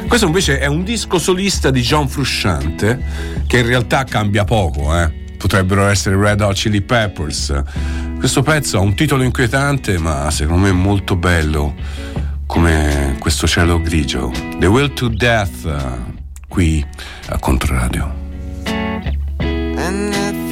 Questo 0.08 0.28
invece 0.28 0.60
è 0.60 0.66
un 0.66 0.84
disco 0.84 1.20
solista 1.20 1.72
di 1.72 1.80
John 1.80 2.10
Frusciante 2.10 3.02
che 3.48 3.60
in 3.60 3.66
realtà 3.66 4.04
cambia 4.04 4.44
poco, 4.44 4.94
eh. 4.94 5.20
Potrebbero 5.42 5.88
essere 5.88 6.16
Red 6.16 6.40
Hot 6.42 6.54
Chili 6.54 6.82
Peppers. 6.82 7.64
Questo 8.20 8.44
pezzo 8.44 8.78
ha 8.78 8.82
un 8.82 8.94
titolo 8.94 9.24
inquietante, 9.24 9.98
ma 9.98 10.30
secondo 10.30 10.68
me 10.68 10.72
molto 10.72 11.16
bello, 11.16 11.74
come 12.46 13.16
questo 13.20 13.48
cielo 13.48 13.82
grigio. 13.82 14.32
The 14.60 14.68
Will 14.68 14.94
to 14.94 15.08
Death, 15.10 15.68
qui 16.48 16.86
a 17.30 17.40
Controradio. 17.40 18.22
and 19.82 20.51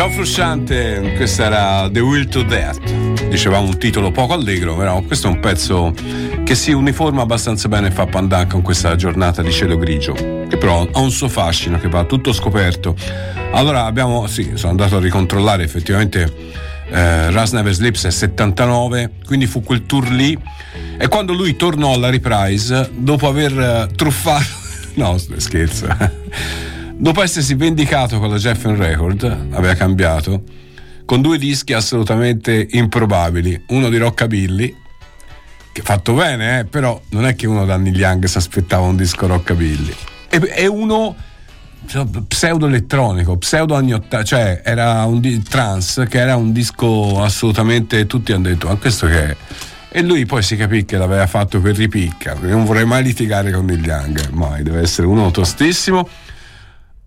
Gian 0.00 0.12
Frusciante, 0.12 1.12
questa 1.14 1.44
era 1.44 1.90
The 1.92 2.00
Will 2.00 2.26
to 2.26 2.42
Death. 2.42 3.28
Dicevamo 3.28 3.66
un 3.66 3.76
titolo 3.76 4.10
poco 4.10 4.32
allegro, 4.32 4.74
però 4.74 5.02
questo 5.02 5.26
è 5.26 5.30
un 5.30 5.40
pezzo 5.40 5.92
che 6.42 6.54
si 6.54 6.72
uniforma 6.72 7.20
abbastanza 7.20 7.68
bene 7.68 7.88
e 7.88 7.90
fa 7.90 8.06
pandan 8.06 8.48
con 8.48 8.62
questa 8.62 8.96
giornata 8.96 9.42
di 9.42 9.52
cielo 9.52 9.76
grigio, 9.76 10.14
che 10.14 10.56
però 10.56 10.88
ha 10.90 11.00
un 11.00 11.10
suo 11.10 11.28
fascino, 11.28 11.78
che 11.78 11.90
va 11.90 12.04
tutto 12.04 12.32
scoperto. 12.32 12.96
Allora 13.52 13.84
abbiamo, 13.84 14.26
sì, 14.26 14.52
sono 14.54 14.70
andato 14.70 14.96
a 14.96 15.00
ricontrollare 15.00 15.64
effettivamente 15.64 16.32
eh, 16.88 17.30
Ras 17.30 17.52
Never 17.52 17.74
Sleeps 17.74 18.06
è 18.06 18.10
79, 18.10 19.10
quindi 19.26 19.46
fu 19.46 19.62
quel 19.62 19.84
tour 19.84 20.10
lì. 20.10 20.34
E 20.96 21.08
quando 21.08 21.34
lui 21.34 21.56
tornò 21.56 21.92
alla 21.92 22.08
reprise, 22.08 22.88
dopo 22.90 23.28
aver 23.28 23.52
eh, 23.52 23.94
truffato, 23.94 24.46
no 24.96 25.18
scherzo, 25.18 25.88
dopo 27.00 27.22
essersi 27.22 27.54
vendicato 27.54 28.18
con 28.18 28.28
la 28.28 28.36
Jeffen 28.36 28.76
Record, 28.76 29.48
aveva 29.52 29.74
cambiato, 29.74 30.42
con 31.06 31.22
due 31.22 31.38
dischi 31.38 31.72
assolutamente 31.72 32.68
improbabili, 32.70 33.64
uno 33.68 33.88
di 33.88 33.96
Rockabilly, 33.96 34.76
che 35.72 35.82
fatto 35.82 36.12
bene, 36.12 36.60
eh, 36.60 36.64
però 36.66 37.00
non 37.10 37.24
è 37.24 37.34
che 37.34 37.46
uno 37.46 37.64
da 37.64 37.78
Neil 37.78 37.96
Young 37.96 38.26
si 38.26 38.36
aspettava 38.36 38.84
un 38.84 38.96
disco 38.96 39.26
Rockabilly, 39.26 39.94
e, 40.28 40.52
e 40.54 40.66
uno 40.66 41.16
pseudo 42.28 42.66
elettronico, 42.66 43.38
pseudo 43.38 43.74
anni 43.74 43.94
80, 43.94 44.22
cioè 44.22 44.60
era 44.62 45.04
un 45.06 45.20
di- 45.20 45.42
trance 45.42 46.06
che 46.06 46.18
era 46.18 46.36
un 46.36 46.52
disco 46.52 47.22
assolutamente 47.22 48.06
tutti 48.06 48.32
hanno 48.32 48.48
detto 48.48 48.68
ma 48.68 48.74
questo 48.74 49.06
che 49.06 49.30
è? 49.30 49.36
E 49.88 50.02
lui 50.02 50.26
poi 50.26 50.42
si 50.42 50.54
capì 50.56 50.84
che 50.84 50.98
l'aveva 50.98 51.26
fatto 51.26 51.60
per 51.60 51.74
ripicca, 51.74 52.36
non 52.38 52.64
vorrei 52.64 52.84
mai 52.84 53.02
litigare 53.02 53.50
con 53.50 53.64
Neil 53.64 53.82
Young, 53.82 54.28
mai, 54.32 54.62
deve 54.62 54.82
essere 54.82 55.06
uno 55.06 55.30
tostissimo. 55.30 56.06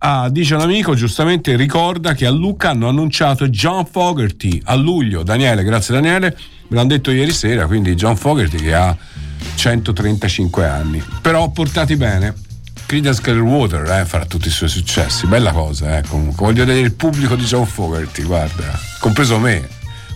Ah, 0.06 0.28
dice 0.30 0.56
un 0.56 0.60
amico, 0.60 0.96
giustamente 0.96 1.56
ricorda 1.56 2.14
che 2.14 2.26
a 2.26 2.30
Lucca 2.30 2.72
hanno 2.72 2.90
annunciato 2.90 3.48
John 3.48 3.86
Fogerty 3.86 4.62
a 4.66 4.76
luglio. 4.76 5.24
Daniele, 5.24 5.64
grazie 5.64 5.94
Daniele, 5.94 6.38
me 6.68 6.76
l'hanno 6.76 6.90
detto 6.90 7.10
ieri 7.10 7.32
sera, 7.32 7.68
quindi 7.68 7.96
John 7.96 8.18
Fogerty 8.18 8.58
che 8.58 8.74
ha 8.74 8.94
135 9.56 10.68
anni. 10.68 11.02
Però 11.22 11.50
portati 11.52 11.96
bene, 11.96 12.34
Creedence 12.86 13.22
Clearwater 13.22 14.02
eh, 14.02 14.04
farà 14.04 14.26
tutti 14.26 14.50
i 14.50 14.52
suoi 14.52 14.68
successi, 14.68 15.26
bella 15.26 15.54
cosa, 15.54 16.00
eh, 16.00 16.04
comunque. 16.06 16.48
Voglio 16.48 16.66
vedere 16.66 16.86
il 16.86 16.94
pubblico 16.96 17.38
di 17.38 17.46
John 17.46 17.66
Fogerty, 17.66 18.24
guarda, 18.24 18.78
compreso 19.00 19.40
me, 19.40 19.66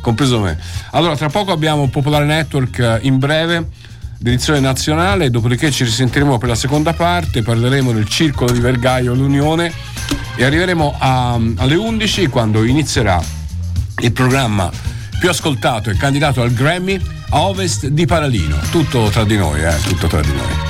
compreso 0.02 0.42
me. 0.42 0.60
Allora, 0.92 1.16
tra 1.16 1.30
poco 1.30 1.54
abbiamo 1.54 1.88
Popolare 1.88 2.26
Network 2.26 2.78
eh, 2.80 3.00
in 3.04 3.20
breve, 3.20 3.70
edizione 4.20 4.60
nazionale, 4.60 5.30
dopodiché 5.30 5.72
ci 5.72 5.84
risentiremo 5.84 6.38
per 6.38 6.50
la 6.50 6.56
seconda 6.56 6.94
parte, 6.94 7.44
parleremo 7.44 7.92
del 7.92 8.08
circolo 8.08 8.52
di 8.52 8.60
Vergaio 8.60 9.14
l'Unione 9.14 9.72
e 10.36 10.44
arriveremo 10.44 10.96
a- 10.98 11.40
alle 11.58 11.76
11 11.76 12.28
quando 12.28 12.64
inizierà 12.64 13.22
il 14.02 14.12
programma 14.12 14.70
più 15.20 15.30
ascoltato 15.30 15.90
e 15.90 15.98
candidato 15.98 16.42
al 16.42 16.52
Grammy 16.54 17.00
a 17.30 17.42
ovest 17.42 17.88
di 17.88 18.06
Paralino. 18.06 18.58
Tutto 18.72 19.10
tra 19.10 19.24
di 19.24 19.38
noi, 19.38 19.62
eh, 19.64 19.76
tutto 19.84 20.08
tra 20.08 20.22
di 20.22 20.32
noi. 20.32 20.67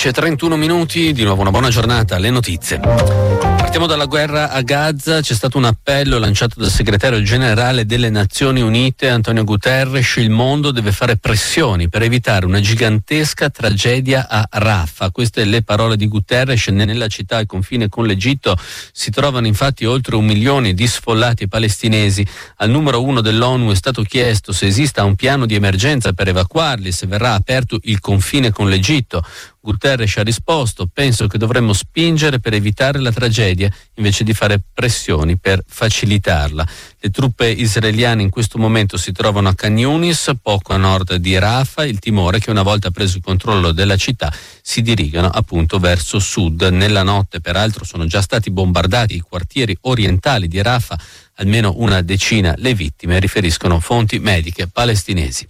Le 0.00 0.12
10.31 0.12 0.54
minuti, 0.54 1.12
di 1.12 1.24
nuovo 1.24 1.40
una 1.40 1.50
buona 1.50 1.70
giornata, 1.70 2.18
le 2.18 2.30
notizie. 2.30 2.78
Partiamo 2.78 3.86
dalla 3.86 4.06
guerra 4.06 4.52
a 4.52 4.62
Gaza, 4.62 5.20
c'è 5.20 5.34
stato 5.34 5.58
un 5.58 5.64
appello 5.64 6.18
lanciato 6.18 6.60
dal 6.60 6.70
segretario 6.70 7.20
generale 7.20 7.84
delle 7.84 8.08
Nazioni 8.08 8.60
Unite, 8.60 9.08
Antonio 9.08 9.42
Guterres, 9.42 10.16
il 10.16 10.30
mondo 10.30 10.70
deve 10.70 10.92
fare 10.92 11.16
pressioni 11.16 11.88
per 11.88 12.02
evitare 12.02 12.46
una 12.46 12.60
gigantesca 12.60 13.50
tragedia 13.50 14.28
a 14.28 14.46
Rafah. 14.48 15.10
Queste 15.10 15.44
le 15.44 15.62
parole 15.62 15.96
di 15.96 16.06
Guterres, 16.06 16.68
nella 16.68 17.08
città 17.08 17.38
al 17.38 17.46
confine 17.46 17.88
con 17.88 18.06
l'Egitto 18.06 18.56
si 18.92 19.10
trovano 19.10 19.48
infatti 19.48 19.84
oltre 19.84 20.14
un 20.14 20.24
milione 20.24 20.74
di 20.74 20.86
sfollati 20.86 21.48
palestinesi. 21.48 22.26
Al 22.58 22.70
numero 22.70 23.02
uno 23.02 23.20
dell'ONU 23.20 23.72
è 23.72 23.76
stato 23.76 24.02
chiesto 24.02 24.52
se 24.52 24.66
esista 24.66 25.04
un 25.04 25.16
piano 25.16 25.44
di 25.44 25.56
emergenza 25.56 26.12
per 26.12 26.28
evacuarli, 26.28 26.92
se 26.92 27.06
verrà 27.06 27.34
aperto 27.34 27.78
il 27.82 27.98
confine 28.00 28.52
con 28.52 28.68
l'Egitto. 28.68 29.22
Guterres 29.60 30.16
ha 30.16 30.22
risposto, 30.22 30.88
penso 30.92 31.26
che 31.26 31.36
dovremmo 31.36 31.72
spingere 31.72 32.38
per 32.38 32.54
evitare 32.54 33.00
la 33.00 33.10
tragedia 33.10 33.68
invece 33.94 34.22
di 34.22 34.32
fare 34.32 34.62
pressioni 34.72 35.36
per 35.36 35.62
facilitarla. 35.66 36.66
Le 36.98 37.10
truppe 37.10 37.50
israeliane 37.50 38.22
in 38.22 38.30
questo 38.30 38.56
momento 38.58 38.96
si 38.96 39.10
trovano 39.12 39.48
a 39.48 39.54
Khan 39.54 39.76
Yunis, 39.76 40.32
poco 40.40 40.72
a 40.72 40.76
nord 40.76 41.14
di 41.16 41.36
Rafah, 41.36 41.84
il 41.84 41.98
timore 41.98 42.38
che 42.38 42.50
una 42.50 42.62
volta 42.62 42.90
preso 42.90 43.16
il 43.16 43.22
controllo 43.22 43.72
della 43.72 43.96
città 43.96 44.32
si 44.62 44.80
dirigano 44.80 45.28
appunto 45.28 45.78
verso 45.78 46.18
sud. 46.20 46.62
Nella 46.62 47.02
notte 47.02 47.40
peraltro 47.40 47.84
sono 47.84 48.06
già 48.06 48.22
stati 48.22 48.50
bombardati 48.50 49.16
i 49.16 49.20
quartieri 49.20 49.76
orientali 49.82 50.46
di 50.46 50.62
Rafah, 50.62 50.98
almeno 51.36 51.74
una 51.76 52.00
decina 52.00 52.54
le 52.56 52.74
vittime, 52.74 53.18
riferiscono 53.18 53.80
fonti 53.80 54.18
mediche 54.18 54.68
palestinesi. 54.68 55.48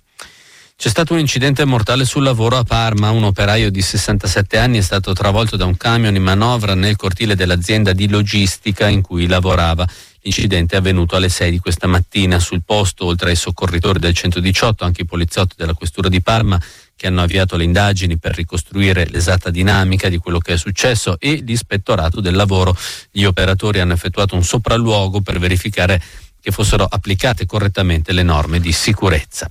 C'è 0.81 0.91
stato 0.91 1.13
un 1.13 1.19
incidente 1.19 1.65
mortale 1.65 2.05
sul 2.05 2.23
lavoro 2.23 2.57
a 2.57 2.63
Parma. 2.63 3.11
Un 3.11 3.25
operaio 3.25 3.69
di 3.69 3.83
67 3.83 4.57
anni 4.59 4.79
è 4.79 4.81
stato 4.81 5.13
travolto 5.13 5.57
da 5.57 5.65
un 5.65 5.77
camion 5.77 6.15
in 6.15 6.23
manovra 6.23 6.77
nel 6.77 6.95
cortile 6.95 7.35
dell'azienda 7.35 7.93
di 7.93 8.09
logistica 8.09 8.87
in 8.87 9.03
cui 9.03 9.27
lavorava. 9.27 9.85
L'incidente 10.21 10.77
è 10.77 10.79
avvenuto 10.79 11.17
alle 11.17 11.31
6 11.31 11.51
di 11.51 11.59
questa 11.59 11.89
mattina. 11.89 12.39
Sul 12.39 12.63
posto, 12.65 13.07
oltre 13.07 13.31
ai 13.31 13.35
soccorritori 13.35 13.99
del 13.99 14.15
118, 14.15 14.85
anche 14.85 15.03
i 15.03 15.05
poliziotti 15.05 15.57
della 15.59 15.75
Questura 15.75 16.09
di 16.09 16.23
Parma 16.23 16.63
che 16.95 17.09
hanno 17.09 17.23
avviato 17.23 17.57
le 17.57 17.65
indagini 17.65 18.17
per 18.17 18.37
ricostruire 18.37 19.09
l'esatta 19.09 19.51
dinamica 19.51 20.09
di 20.09 20.19
quello 20.19 20.39
che 20.39 20.53
è 20.53 20.57
successo 20.57 21.19
e 21.19 21.43
l'ispettorato 21.45 22.21
del 22.21 22.37
lavoro. 22.37 22.77
Gli 23.11 23.25
operatori 23.25 23.81
hanno 23.81 23.95
effettuato 23.95 24.37
un 24.37 24.45
sopralluogo 24.45 25.23
per 25.23 25.41
verificare 25.41 26.01
che 26.41 26.53
fossero 26.53 26.85
applicate 26.85 27.47
correttamente 27.47 28.13
le 28.13 28.23
norme 28.23 28.61
di 28.61 28.71
sicurezza. 28.71 29.51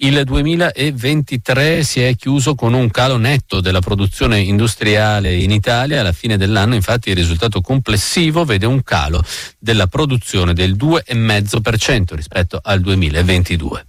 Il 0.00 0.22
2023 0.22 1.82
si 1.82 2.00
è 2.00 2.14
chiuso 2.14 2.54
con 2.54 2.72
un 2.72 2.88
calo 2.88 3.16
netto 3.16 3.60
della 3.60 3.80
produzione 3.80 4.38
industriale 4.38 5.34
in 5.34 5.50
Italia. 5.50 5.98
Alla 5.98 6.12
fine 6.12 6.36
dell'anno, 6.36 6.76
infatti, 6.76 7.10
il 7.10 7.16
risultato 7.16 7.60
complessivo 7.60 8.44
vede 8.44 8.64
un 8.64 8.84
calo 8.84 9.20
della 9.58 9.88
produzione 9.88 10.52
del 10.54 10.76
2,5% 10.76 12.14
rispetto 12.14 12.60
al 12.62 12.80
2022. 12.80 13.86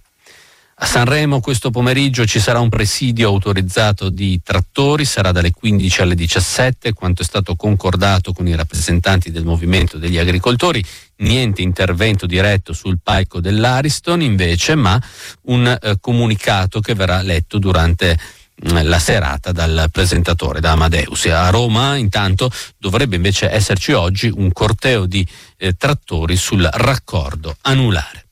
A 0.82 0.86
Sanremo 0.86 1.40
questo 1.40 1.70
pomeriggio 1.70 2.24
ci 2.24 2.40
sarà 2.40 2.58
un 2.58 2.70
presidio 2.70 3.28
autorizzato 3.28 4.08
di 4.08 4.40
trattori, 4.42 5.04
sarà 5.04 5.30
dalle 5.30 5.50
15 5.50 6.00
alle 6.00 6.14
17, 6.14 6.94
quanto 6.94 7.20
è 7.20 7.24
stato 7.24 7.54
concordato 7.54 8.32
con 8.32 8.48
i 8.48 8.56
rappresentanti 8.56 9.30
del 9.30 9.44
movimento 9.44 9.98
degli 9.98 10.16
agricoltori. 10.16 10.82
Niente 11.16 11.60
intervento 11.60 12.24
diretto 12.24 12.72
sul 12.72 12.98
palco 13.02 13.40
dell'Ariston 13.40 14.22
invece, 14.22 14.74
ma 14.74 14.98
un 15.42 15.66
eh, 15.66 15.98
comunicato 16.00 16.80
che 16.80 16.94
verrà 16.94 17.20
letto 17.20 17.58
durante 17.58 18.18
mm, 18.66 18.78
la 18.84 18.98
serata 18.98 19.52
dal 19.52 19.90
presentatore 19.92 20.60
da 20.60 20.72
Amadeus. 20.72 21.26
A 21.26 21.50
Roma 21.50 21.96
intanto 21.96 22.50
dovrebbe 22.78 23.16
invece 23.16 23.50
esserci 23.50 23.92
oggi 23.92 24.32
un 24.34 24.50
corteo 24.50 25.04
di 25.04 25.28
eh, 25.58 25.74
trattori 25.74 26.36
sul 26.36 26.66
raccordo 26.72 27.54
anulare. 27.60 28.29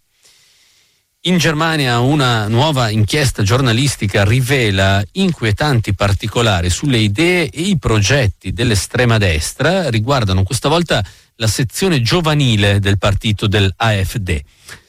In 1.29 1.37
Germania 1.37 1.99
una 1.99 2.49
nuova 2.49 2.89
inchiesta 2.89 3.43
giornalistica 3.43 4.25
rivela 4.25 5.05
inquietanti 5.13 5.95
particolari 5.95 6.71
sulle 6.71 6.97
idee 6.97 7.51
e 7.51 7.61
i 7.61 7.79
progetti 7.79 8.55
dell'estrema 8.55 9.19
destra, 9.19 9.91
riguardano 9.91 10.43
questa 10.43 10.71
volta 10.71 11.05
la 11.37 11.47
sezione 11.47 12.01
giovanile 12.01 12.81
del 12.81 12.97
partito 12.97 13.47
dell'AfD. 13.47 14.41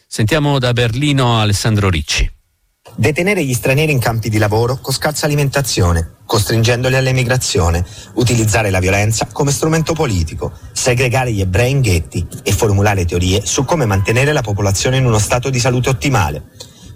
Sentiamo 0.07 0.59
da 0.59 0.71
Berlino 0.71 1.41
Alessandro 1.41 1.89
Ricci. 1.89 2.38
Detenere 2.95 3.43
gli 3.43 3.53
stranieri 3.53 3.91
in 3.91 3.99
campi 3.99 4.29
di 4.29 4.37
lavoro 4.37 4.79
con 4.81 4.93
scarsa 4.93 5.25
alimentazione, 5.25 6.15
costringendoli 6.25 6.95
all'emigrazione, 6.95 7.85
utilizzare 8.15 8.69
la 8.69 8.79
violenza 8.79 9.27
come 9.31 9.51
strumento 9.51 9.93
politico, 9.93 10.51
segregare 10.73 11.31
gli 11.31 11.41
ebrei 11.41 11.71
in 11.71 11.81
ghetti 11.81 12.27
e 12.43 12.51
formulare 12.51 13.05
teorie 13.05 13.45
su 13.45 13.63
come 13.63 13.85
mantenere 13.85 14.33
la 14.33 14.41
popolazione 14.41 14.97
in 14.97 15.05
uno 15.05 15.19
stato 15.19 15.49
di 15.49 15.59
salute 15.59 15.89
ottimale. 15.89 16.43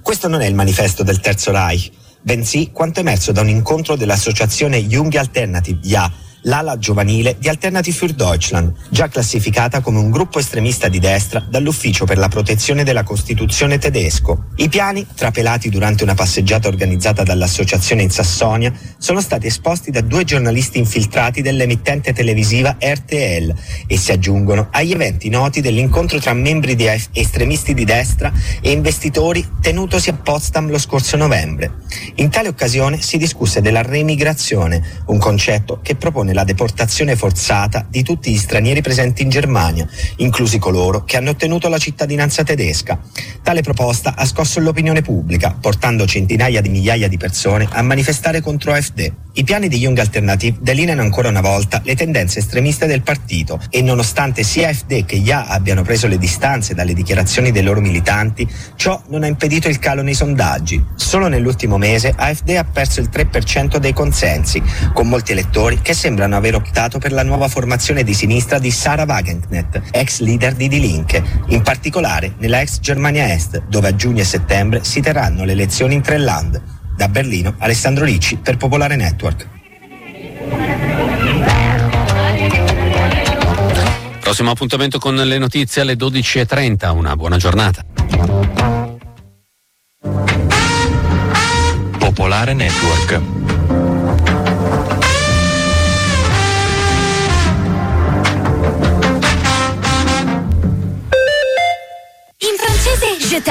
Questo 0.01 0.27
non 0.27 0.41
è 0.41 0.45
il 0.45 0.55
manifesto 0.55 1.03
del 1.03 1.19
Terzo 1.21 1.51
Reich, 1.51 1.89
bensì 2.21 2.71
quanto 2.73 2.99
emerso 2.99 3.31
da 3.31 3.41
un 3.41 3.49
incontro 3.49 3.95
dell'associazione 3.95 4.83
Jung 4.85 5.15
Alternative, 5.15 5.79
JA, 5.81 6.11
l'ala 6.43 6.77
giovanile 6.77 7.35
di 7.39 7.47
Alternative 7.47 7.95
für 7.95 8.13
Deutschland, 8.13 8.73
già 8.89 9.07
classificata 9.07 9.81
come 9.81 9.99
un 9.99 10.09
gruppo 10.09 10.39
estremista 10.39 10.87
di 10.87 10.99
destra 10.99 11.45
dall'Ufficio 11.47 12.05
per 12.05 12.17
la 12.17 12.27
protezione 12.27 12.83
della 12.83 13.03
Costituzione 13.03 13.77
tedesco. 13.77 14.45
I 14.55 14.69
piani, 14.69 15.05
trapelati 15.15 15.69
durante 15.69 16.03
una 16.03 16.15
passeggiata 16.15 16.67
organizzata 16.67 17.23
dall'associazione 17.23 18.01
in 18.01 18.09
Sassonia, 18.09 18.73
sono 18.97 19.21
stati 19.21 19.47
esposti 19.47 19.91
da 19.91 20.01
due 20.01 20.23
giornalisti 20.23 20.77
infiltrati 20.77 21.41
dell'emittente 21.41 22.13
televisiva 22.13 22.77
RTL 22.79 23.53
e 23.87 23.97
si 23.97 24.11
aggiungono 24.11 24.67
agli 24.71 24.91
eventi 24.91 25.29
noti 25.29 25.61
dell'incontro 25.61 26.19
tra 26.19 26.33
membri 26.33 26.75
di 26.75 26.87
estremisti 27.13 27.73
di 27.73 27.85
destra 27.85 28.31
e 28.61 28.71
investitori 28.71 29.45
tenutosi 29.61 30.09
a 30.09 30.13
Potsdam 30.13 30.69
lo 30.69 30.77
scorso 30.77 31.17
novembre. 31.17 31.81
In 32.15 32.29
tale 32.29 32.47
occasione 32.47 33.01
si 33.01 33.17
discusse 33.17 33.61
della 33.61 33.81
remigrazione, 33.81 35.01
un 35.07 35.17
concetto 35.17 35.79
che 35.81 35.95
propone 35.95 36.32
la 36.33 36.43
deportazione 36.43 37.15
forzata 37.15 37.85
di 37.89 38.03
tutti 38.03 38.31
gli 38.31 38.37
stranieri 38.37 38.81
presenti 38.81 39.21
in 39.21 39.29
Germania, 39.29 39.87
inclusi 40.17 40.59
coloro 40.59 41.03
che 41.03 41.17
hanno 41.17 41.31
ottenuto 41.31 41.69
la 41.69 41.77
cittadinanza 41.77 42.43
tedesca. 42.43 42.99
Tale 43.41 43.61
proposta 43.61 44.15
ha 44.15 44.25
scosso 44.25 44.59
l'opinione 44.59 45.01
pubblica, 45.01 45.55
portando 45.59 46.05
centinaia 46.05 46.61
di 46.61 46.69
migliaia 46.69 47.07
di 47.07 47.17
persone 47.17 47.67
a 47.71 47.81
manifestare 47.81 48.41
contro 48.41 48.73
AfD. 48.73 49.13
I 49.35 49.43
piani 49.43 49.67
di 49.67 49.77
Young 49.77 49.97
Alternative 49.97 50.57
delineano 50.61 51.01
ancora 51.01 51.29
una 51.29 51.41
volta 51.41 51.81
le 51.83 51.95
tendenze 51.95 52.39
estremiste 52.39 52.85
del 52.85 53.01
partito 53.01 53.59
e 53.69 53.81
nonostante 53.81 54.43
sia 54.43 54.69
AfD 54.69 55.05
che 55.05 55.15
IA 55.15 55.47
abbiano 55.47 55.81
preso 55.81 56.07
le 56.07 56.19
distanze 56.19 56.75
dalle 56.75 56.93
dichiarazioni 56.93 57.51
dei 57.51 57.63
loro 57.63 57.81
militanti, 57.81 58.47
ciò 58.75 59.01
non 59.07 59.23
ha 59.23 59.27
impedito 59.27 59.67
il 59.69 59.79
calo 59.79 60.03
nei 60.03 60.13
sondaggi. 60.13 60.83
Solo 60.95 61.27
nell'ultimo 61.27 61.77
mese 61.77 62.13
AfD 62.15 62.49
ha 62.49 62.63
perso 62.63 62.99
il 62.99 63.09
3% 63.11 63.77
dei 63.77 63.93
consensi, 63.93 64.61
con 64.93 65.07
molti 65.07 65.31
elettori 65.31 65.81
che 65.81 65.93
sembrano 65.93 66.22
aver 66.31 66.55
optato 66.55 66.99
per 66.99 67.11
la 67.11 67.23
nuova 67.23 67.49
formazione 67.49 68.03
di 68.03 68.13
sinistra 68.13 68.59
di 68.59 68.71
Sarah 68.71 69.03
Wagenknecht, 69.03 69.81
ex 69.91 70.19
leader 70.19 70.53
di 70.53 70.69
Die 70.69 70.79
Linke, 70.79 71.21
in 71.47 71.61
particolare 71.61 72.35
nella 72.37 72.61
ex 72.61 72.79
Germania 72.79 73.33
Est, 73.33 73.63
dove 73.67 73.89
a 73.89 73.95
giugno 73.95 74.21
e 74.21 74.25
settembre 74.25 74.85
si 74.85 75.01
terranno 75.01 75.43
le 75.43 75.51
elezioni 75.51 75.95
in 75.95 76.01
tre 76.01 76.17
land. 76.17 76.61
Da 76.95 77.09
Berlino, 77.09 77.55
Alessandro 77.57 78.05
Ricci 78.05 78.37
per 78.37 78.55
Popolare 78.55 78.95
Network. 78.95 79.47
Prossimo 84.19 84.51
appuntamento 84.51 84.99
con 84.99 85.15
le 85.15 85.37
notizie 85.37 85.81
alle 85.81 85.95
12.30. 85.95 86.95
Una 86.95 87.15
buona 87.15 87.37
giornata. 87.37 87.83
Popolare 91.99 92.53
Network. 92.53 93.42
Je 103.33 103.41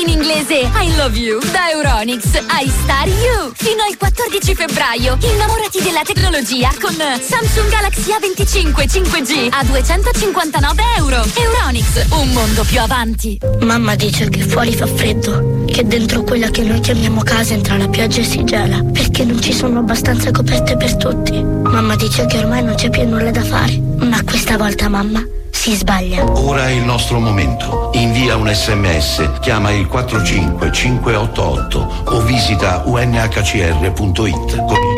in 0.00 0.08
inglese 0.08 0.70
I 0.80 0.94
love 0.96 1.18
you. 1.18 1.40
Da 1.50 1.68
Euronix 1.72 2.22
I 2.24 2.70
Star 2.84 3.08
You. 3.08 3.50
Fino 3.52 3.82
al 3.82 3.96
14 3.96 4.54
febbraio 4.54 5.18
innamorati 5.20 5.82
della 5.82 6.02
tecnologia 6.04 6.70
con 6.80 6.94
Samsung 6.94 7.68
Galaxy 7.68 8.12
A25 8.12 8.86
5G 8.86 9.48
a 9.50 9.64
259 9.64 10.82
euro. 10.98 11.24
Euronix, 11.34 12.06
un 12.10 12.30
mondo 12.30 12.62
più 12.62 12.78
avanti. 12.78 13.36
Mamma 13.62 13.96
dice 13.96 14.28
che 14.28 14.42
fuori 14.42 14.72
fa 14.72 14.86
freddo, 14.86 15.64
che 15.66 15.84
dentro 15.84 16.22
quella 16.22 16.50
che 16.50 16.62
noi 16.62 16.78
chiamiamo 16.78 17.24
casa 17.24 17.54
entra 17.54 17.76
la 17.76 17.88
pioggia 17.88 18.20
e 18.20 18.24
si 18.24 18.44
gela, 18.44 18.84
perché 18.84 19.24
non 19.24 19.42
ci 19.42 19.52
sono 19.52 19.80
abbastanza 19.80 20.30
coperte 20.30 20.76
per 20.76 20.94
tutti. 20.94 21.42
Mamma 21.42 21.96
dice 21.96 22.24
che 22.26 22.38
ormai 22.38 22.62
non 22.62 22.76
c'è 22.76 22.88
più 22.88 23.02
nulla 23.02 23.32
da 23.32 23.42
fare, 23.42 23.76
ma 23.96 24.22
questa 24.22 24.56
volta 24.56 24.88
mamma 24.88 25.26
si 25.64 25.76
sbaglia. 25.76 26.24
Ora 26.24 26.68
è 26.68 26.72
il 26.72 26.84
nostro 26.84 27.18
momento. 27.18 27.88
Invia 27.94 28.36
un 28.36 28.52
sms, 28.52 29.38
chiama 29.40 29.70
il 29.70 29.86
45588 29.86 32.02
o 32.04 32.20
visita 32.20 32.82
unhcr.it. 32.84 34.93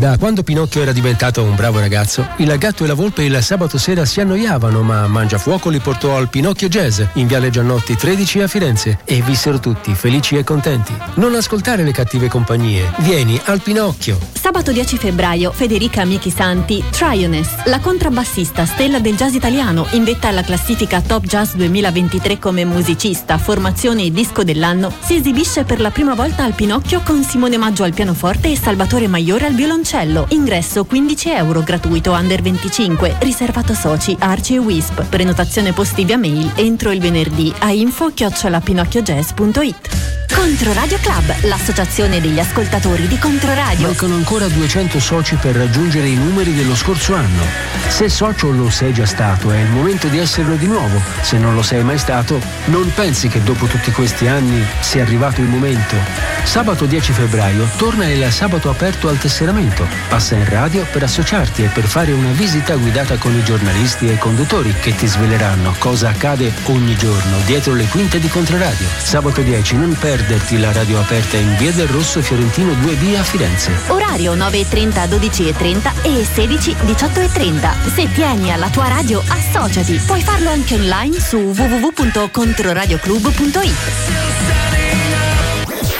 Da 0.00 0.16
quando 0.16 0.42
Pinocchio 0.42 0.80
era 0.80 0.92
diventato 0.92 1.42
un 1.42 1.54
bravo 1.54 1.78
ragazzo, 1.78 2.26
il 2.36 2.56
gatto 2.56 2.84
e 2.84 2.86
la 2.86 2.94
volpe 2.94 3.22
il 3.22 3.38
sabato 3.42 3.76
sera 3.76 4.06
si 4.06 4.22
annoiavano, 4.22 4.80
ma 4.80 5.06
Mangiafuoco 5.06 5.68
li 5.68 5.78
portò 5.78 6.16
al 6.16 6.30
Pinocchio 6.30 6.68
Jazz 6.68 7.02
in 7.16 7.26
Viale 7.26 7.50
Giannotti 7.50 7.96
13 7.96 8.40
a 8.40 8.46
Firenze 8.46 9.00
e 9.04 9.20
vissero 9.20 9.60
tutti 9.60 9.92
felici 9.92 10.38
e 10.38 10.42
contenti. 10.42 10.94
Non 11.16 11.34
ascoltare 11.34 11.82
le 11.82 11.92
cattive 11.92 12.28
compagnie, 12.28 12.90
vieni 13.00 13.38
al 13.44 13.60
Pinocchio. 13.60 14.18
Sabato 14.32 14.72
10 14.72 14.96
febbraio, 14.96 15.52
Federica 15.52 16.00
Amichi 16.00 16.30
Santi, 16.30 16.82
Trioness, 16.88 17.64
la 17.66 17.78
contrabbassista 17.78 18.64
stella 18.64 19.00
del 19.00 19.16
jazz 19.16 19.34
italiano, 19.34 19.86
indetta 19.90 20.28
alla 20.28 20.42
classifica 20.42 21.02
Top 21.02 21.26
Jazz 21.26 21.52
2023 21.52 22.38
come 22.38 22.64
musicista, 22.64 23.36
formazione 23.36 24.04
e 24.04 24.10
disco 24.10 24.44
dell'anno, 24.44 24.90
si 25.00 25.16
esibisce 25.16 25.64
per 25.64 25.78
la 25.78 25.90
prima 25.90 26.14
volta 26.14 26.42
al 26.42 26.54
Pinocchio 26.54 27.02
con 27.04 27.22
Simone 27.22 27.58
Maggio 27.58 27.82
al 27.82 27.92
pianoforte 27.92 28.50
e 28.50 28.56
Salvatore 28.56 29.06
Maiore 29.06 29.44
al 29.44 29.52
violoncello. 29.52 29.88
Ingresso 30.28 30.84
15 30.84 31.30
euro, 31.30 31.62
gratuito 31.62 32.12
under 32.12 32.40
25, 32.40 33.16
riservato 33.18 33.74
soci, 33.74 34.16
Arci 34.20 34.54
e 34.54 34.58
Wisp. 34.58 35.02
Prenotazione 35.06 35.72
posti 35.72 36.04
via 36.04 36.16
mail 36.16 36.52
entro 36.54 36.92
il 36.92 37.00
venerdì 37.00 37.52
a 37.58 37.72
info 37.72 38.12
chiocciolapinocchiojazz.it. 38.14 40.10
Controradio 40.32 40.96
Club, 41.00 41.42
l'associazione 41.42 42.20
degli 42.20 42.38
ascoltatori 42.38 43.06
di 43.08 43.18
Controradio. 43.18 43.88
Mancano 43.88 44.14
ancora 44.14 44.46
200 44.46 45.00
soci 45.00 45.34
per 45.34 45.56
raggiungere 45.56 46.06
i 46.06 46.14
numeri 46.14 46.54
dello 46.54 46.74
scorso 46.74 47.14
anno. 47.14 47.42
Se 47.88 48.08
socio 48.08 48.50
lo 48.50 48.70
sei 48.70 48.92
già 48.94 49.06
stato, 49.06 49.50
è 49.50 49.58
il 49.58 49.68
momento 49.68 50.06
di 50.06 50.18
esserlo 50.18 50.54
di 50.54 50.66
nuovo. 50.66 51.00
Se 51.20 51.36
non 51.36 51.54
lo 51.54 51.62
sei 51.62 51.82
mai 51.82 51.98
stato, 51.98 52.40
non 52.66 52.90
pensi 52.94 53.28
che 53.28 53.42
dopo 53.42 53.66
tutti 53.66 53.90
questi 53.90 54.28
anni 54.28 54.64
sia 54.80 55.02
arrivato 55.02 55.40
il 55.40 55.48
momento. 55.48 55.96
Sabato 56.44 56.86
10 56.86 57.12
febbraio 57.12 57.68
torna 57.76 58.06
il 58.06 58.30
sabato 58.30 58.70
aperto 58.70 59.08
al 59.08 59.18
tesseramento. 59.18 59.79
Passa 60.08 60.34
in 60.34 60.48
radio 60.48 60.86
per 60.90 61.02
associarti 61.02 61.64
e 61.64 61.68
per 61.68 61.84
fare 61.84 62.12
una 62.12 62.32
visita 62.32 62.76
guidata 62.76 63.16
con 63.16 63.34
i 63.34 63.42
giornalisti 63.42 64.08
e 64.08 64.12
i 64.12 64.18
conduttori 64.18 64.74
che 64.80 64.94
ti 64.94 65.06
sveleranno 65.06 65.74
cosa 65.78 66.08
accade 66.08 66.52
ogni 66.66 66.96
giorno 66.96 67.38
dietro 67.44 67.74
le 67.74 67.86
quinte 67.86 68.18
di 68.18 68.28
Controradio. 68.28 68.86
Sabato 68.98 69.42
10 69.42 69.76
non 69.76 69.96
perderti 69.98 70.58
la 70.58 70.72
radio 70.72 71.00
aperta 71.00 71.36
in 71.36 71.56
Via 71.56 71.72
del 71.72 71.88
Rosso 71.88 72.22
Fiorentino 72.22 72.72
2B 72.72 73.18
a 73.18 73.22
Firenze. 73.22 73.72
Orario 73.88 74.34
9.30 74.34 75.08
12.30 75.08 75.92
e 76.02 76.24
16 76.24 76.76
18.30. 76.86 77.94
Se 77.94 78.10
tieni 78.12 78.52
alla 78.52 78.68
tua 78.70 78.88
radio, 78.88 79.22
associati. 79.26 80.00
Puoi 80.06 80.22
farlo 80.22 80.50
anche 80.50 80.74
online 80.74 81.20
su 81.20 81.36
www.controradioclub.it. 81.36 83.74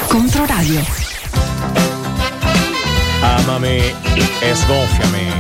Controradio. 0.07 1.09
Amami 3.20 3.94
e 4.40 4.54
sgonfiami. 4.54 5.32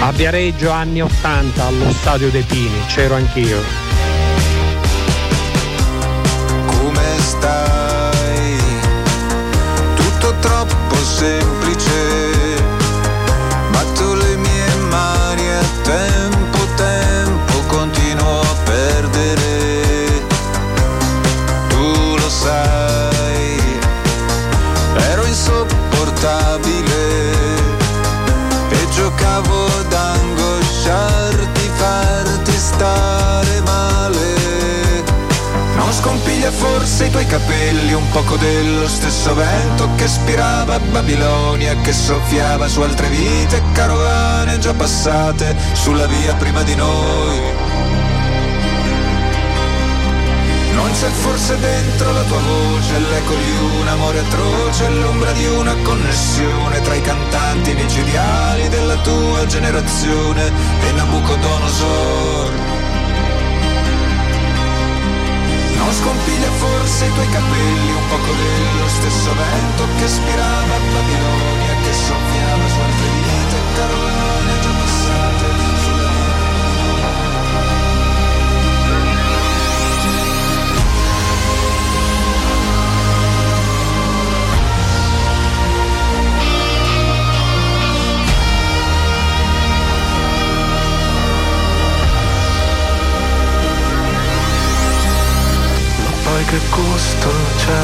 A 0.00 0.12
Viareggio 0.12 0.70
anni 0.70 1.00
80 1.00 1.64
allo 1.64 1.90
stadio 1.92 2.30
dei 2.30 2.42
Pini, 2.42 2.84
c'ero 2.86 3.14
anch'io. 3.14 3.84
come 6.94 7.18
stai? 7.20 8.58
Tutto 9.94 10.34
troppo 10.40 10.94
semplice. 10.96 12.03
time 15.84 16.23
forse 36.64 37.06
i 37.06 37.10
tuoi 37.10 37.26
capelli 37.26 37.92
un 37.92 38.08
poco 38.08 38.36
dello 38.36 38.88
stesso 38.88 39.34
vento 39.34 39.86
che 39.96 40.08
spirava 40.08 40.78
Babilonia, 40.78 41.76
che 41.82 41.92
soffiava 41.92 42.68
su 42.68 42.80
altre 42.80 43.08
vite, 43.08 43.60
carovane 43.72 44.58
già 44.58 44.72
passate 44.72 45.54
sulla 45.72 46.06
via 46.06 46.34
prima 46.34 46.62
di 46.62 46.74
noi. 46.74 47.40
Non 50.72 50.90
c'è 50.92 51.08
forse 51.08 51.58
dentro 51.58 52.12
la 52.12 52.22
tua 52.22 52.40
voce 52.40 52.98
l'eco 52.98 53.34
di 53.34 53.80
un 53.80 53.88
amore 53.88 54.18
atroce, 54.20 54.88
l'ombra 54.88 55.32
di 55.32 55.46
una 55.46 55.74
connessione 55.82 56.80
tra 56.80 56.94
i 56.94 57.02
cantanti 57.02 57.74
micidiali 57.74 58.68
della 58.68 58.96
tua 58.96 59.46
generazione 59.46 60.50
e 60.80 60.92
Nabucodonosor. 60.92 62.73
Scompiglia 65.94 66.50
forse 66.50 67.06
i 67.06 67.12
tuoi 67.12 67.28
capelli 67.28 67.92
un 67.92 68.08
poco 68.08 68.32
dello 68.34 68.88
stesso 68.88 69.30
vento 69.34 69.86
che 69.98 70.08
spirava 70.08 70.74
a 70.74 70.80
Babilonia, 70.92 71.74
che 71.82 71.92
soffiava 71.92 72.68
su 72.68 72.80
altre 72.80 73.08
vite, 73.22 73.56
carovane 73.74 74.13
Poi 96.34 96.44
che 96.46 96.58
gusto 96.68 97.30
c'è 97.58 97.82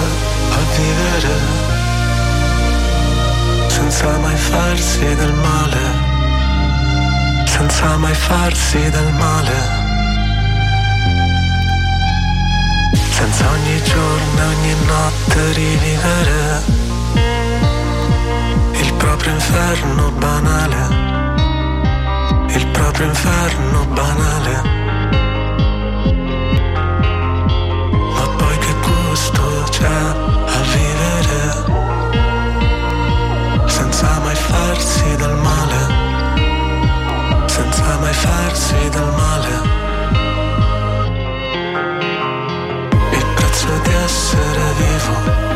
a 0.51 0.59
vivere? 0.77 1.35
Senza 3.69 4.19
mai 4.19 4.37
farsi 4.37 5.15
del 5.15 5.33
male, 5.35 5.79
senza 7.45 7.97
mai 7.97 8.13
farsi 8.13 8.91
del 8.91 9.13
male, 9.13 9.55
senza 13.13 13.51
ogni 13.51 13.83
giorno 13.85 14.49
ogni 14.49 14.75
notte 14.85 15.53
rivivere 15.53 16.63
il 18.81 18.93
proprio 18.95 19.33
inferno 19.33 20.11
banale, 20.11 20.89
il 22.49 22.67
proprio 22.67 23.07
inferno 23.07 23.85
banale. 23.85 24.90
A 29.87 30.61
vivere 30.73 31.41
senza 33.67 34.21
mai 34.21 34.35
farsi 34.35 35.17
del 35.17 35.35
male, 35.35 35.81
senza 37.47 37.99
mai 38.01 38.13
farsi 38.13 38.89
del 38.89 39.13
male. 39.17 39.69
Il 43.13 43.27
prezzo 43.35 43.69
di 43.83 43.93
essere 43.93 44.73
vivo 44.79 45.50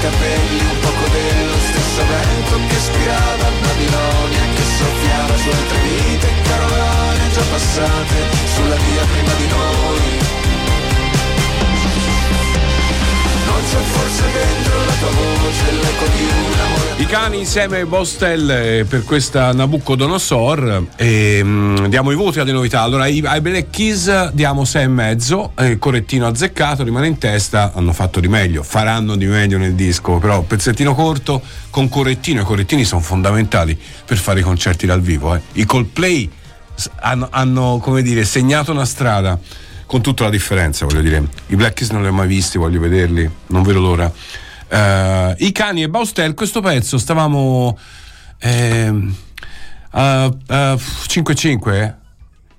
capelli 0.00 0.60
un 0.60 0.78
poco 0.80 1.08
dello 1.10 1.58
stesso 1.58 2.02
vento 2.06 2.66
che 2.68 2.78
spirava 2.78 3.46
a 3.46 3.52
Babilonia, 3.60 4.44
che 4.54 4.62
soffiava 4.62 5.36
su 5.36 5.48
altre 5.48 5.78
vite, 5.80 6.28
carovane 6.42 7.30
già 7.32 7.42
passate 7.50 8.16
sulla 8.54 8.76
via 8.76 9.04
prima 9.04 9.32
di 9.34 9.46
noi. 9.48 10.37
I 16.96 17.06
cani 17.06 17.38
insieme 17.38 17.76
ai 17.76 17.84
Bostel 17.84 18.50
eh, 18.50 18.84
per 18.84 19.04
questa 19.04 19.52
Nabucodonosor 19.52 20.86
e 20.96 21.40
um, 21.42 21.86
diamo 21.88 22.10
i 22.10 22.14
voti 22.14 22.40
alle 22.40 22.52
novità. 22.52 22.80
Allora 22.80 23.04
ai, 23.04 23.22
ai 23.24 23.40
Black 23.40 23.70
Keys 23.70 24.32
diamo 24.32 24.62
6,5, 24.62 25.50
eh, 25.54 25.78
correttino 25.78 26.26
azzeccato, 26.26 26.82
rimane 26.82 27.06
in 27.06 27.18
testa, 27.18 27.72
hanno 27.74 27.92
fatto 27.92 28.20
di 28.20 28.28
meglio, 28.28 28.62
faranno 28.62 29.16
di 29.16 29.26
meglio 29.26 29.58
nel 29.58 29.74
disco, 29.74 30.18
però 30.18 30.42
pezzettino 30.42 30.94
corto 30.94 31.40
con 31.70 31.88
correttino, 31.88 32.40
i 32.40 32.44
correttini 32.44 32.84
sono 32.84 33.00
fondamentali 33.00 33.78
per 34.04 34.16
fare 34.16 34.40
i 34.40 34.42
concerti 34.42 34.86
dal 34.86 35.00
vivo. 35.00 35.34
Eh. 35.34 35.40
I 35.52 35.64
Coldplay 35.66 36.30
hanno, 37.00 37.28
hanno 37.30 37.78
come 37.82 38.02
dire, 38.02 38.24
segnato 38.24 38.72
una 38.72 38.84
strada 38.84 39.38
con 39.88 40.02
tutta 40.02 40.24
la 40.24 40.30
differenza, 40.30 40.84
voglio 40.84 41.00
dire. 41.00 41.26
I 41.46 41.56
Black 41.56 41.72
Keys 41.76 41.90
non 41.90 42.02
li 42.02 42.08
ho 42.08 42.12
mai 42.12 42.28
visti, 42.28 42.58
voglio 42.58 42.78
vederli, 42.78 43.28
non 43.46 43.62
vedo 43.62 43.80
l'ora. 43.80 44.12
Eh, 44.68 45.34
I 45.38 45.50
cani 45.50 45.82
e 45.82 45.88
Baustel, 45.88 46.34
questo 46.34 46.60
pezzo 46.60 46.98
stavamo 46.98 47.76
ehm, 48.38 49.14
a- 49.92 50.24
a 50.24 50.74
5-5? 50.74 51.94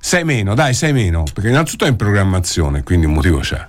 6 0.02 0.24
meno, 0.24 0.56
dai, 0.56 0.74
6 0.74 0.92
meno, 0.92 1.24
perché 1.32 1.50
innanzitutto 1.50 1.86
è 1.86 1.90
in 1.90 1.98
programmazione, 1.98 2.82
quindi 2.82 3.06
un 3.06 3.14
motivo 3.14 3.40
c'è. 3.40 3.64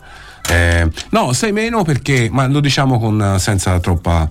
Eh, 0.49 0.89
no, 1.11 1.33
6 1.35 1.53
meno 1.53 1.83
perché, 1.83 2.29
ma 2.33 2.47
lo 2.47 2.61
diciamo 2.61 2.99
con, 2.99 3.37
senza 3.39 3.79
troppa 3.79 4.27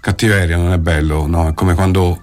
cattiveria, 0.00 0.56
non 0.56 0.72
è 0.72 0.78
bello, 0.78 1.26
no? 1.26 1.48
È 1.48 1.52
come 1.54 1.74
quando 1.74 2.18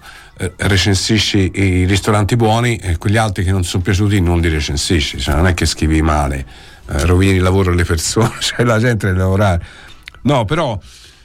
recensisci 0.56 1.50
i 1.54 1.84
ristoranti 1.84 2.36
buoni 2.36 2.76
e 2.76 2.96
quegli 2.96 3.16
altri 3.16 3.42
che 3.42 3.50
non 3.50 3.64
sono 3.64 3.82
piaciuti 3.82 4.20
non 4.20 4.40
li 4.40 4.48
recensisci, 4.48 5.18
cioè 5.18 5.34
non 5.34 5.46
è 5.48 5.54
che 5.54 5.66
scrivi 5.66 6.00
male, 6.00 6.46
eh, 6.90 7.04
rovini 7.06 7.36
il 7.36 7.42
lavoro 7.42 7.72
alle 7.72 7.84
persone, 7.84 8.34
cioè 8.40 8.64
la 8.64 8.78
gente 8.78 9.06
deve 9.06 9.18
lavorare. 9.18 9.64
No, 10.22 10.44
però 10.44 10.78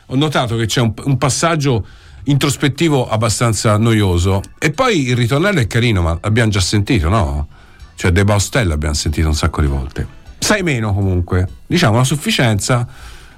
ho 0.05 0.15
notato 0.15 0.55
che 0.55 0.65
c'è 0.65 0.81
un, 0.81 0.93
un 1.03 1.17
passaggio 1.17 1.85
introspettivo 2.23 3.07
abbastanza 3.07 3.77
noioso 3.77 4.41
e 4.57 4.71
poi 4.71 5.09
il 5.09 5.15
ritornello 5.15 5.59
è 5.59 5.67
carino, 5.67 6.01
ma 6.01 6.17
l'abbiamo 6.21 6.49
già 6.49 6.61
sentito, 6.61 7.07
no? 7.09 7.47
Cioè 7.95 8.11
De 8.11 8.23
Baustelle 8.23 8.69
l'abbiamo 8.69 8.95
sentito 8.95 9.27
un 9.27 9.35
sacco 9.35 9.61
di 9.61 9.67
volte. 9.67 10.07
Sei 10.39 10.63
meno 10.63 10.93
comunque, 10.93 11.47
diciamo 11.67 11.95
una 11.95 12.03
sufficienza, 12.03 12.87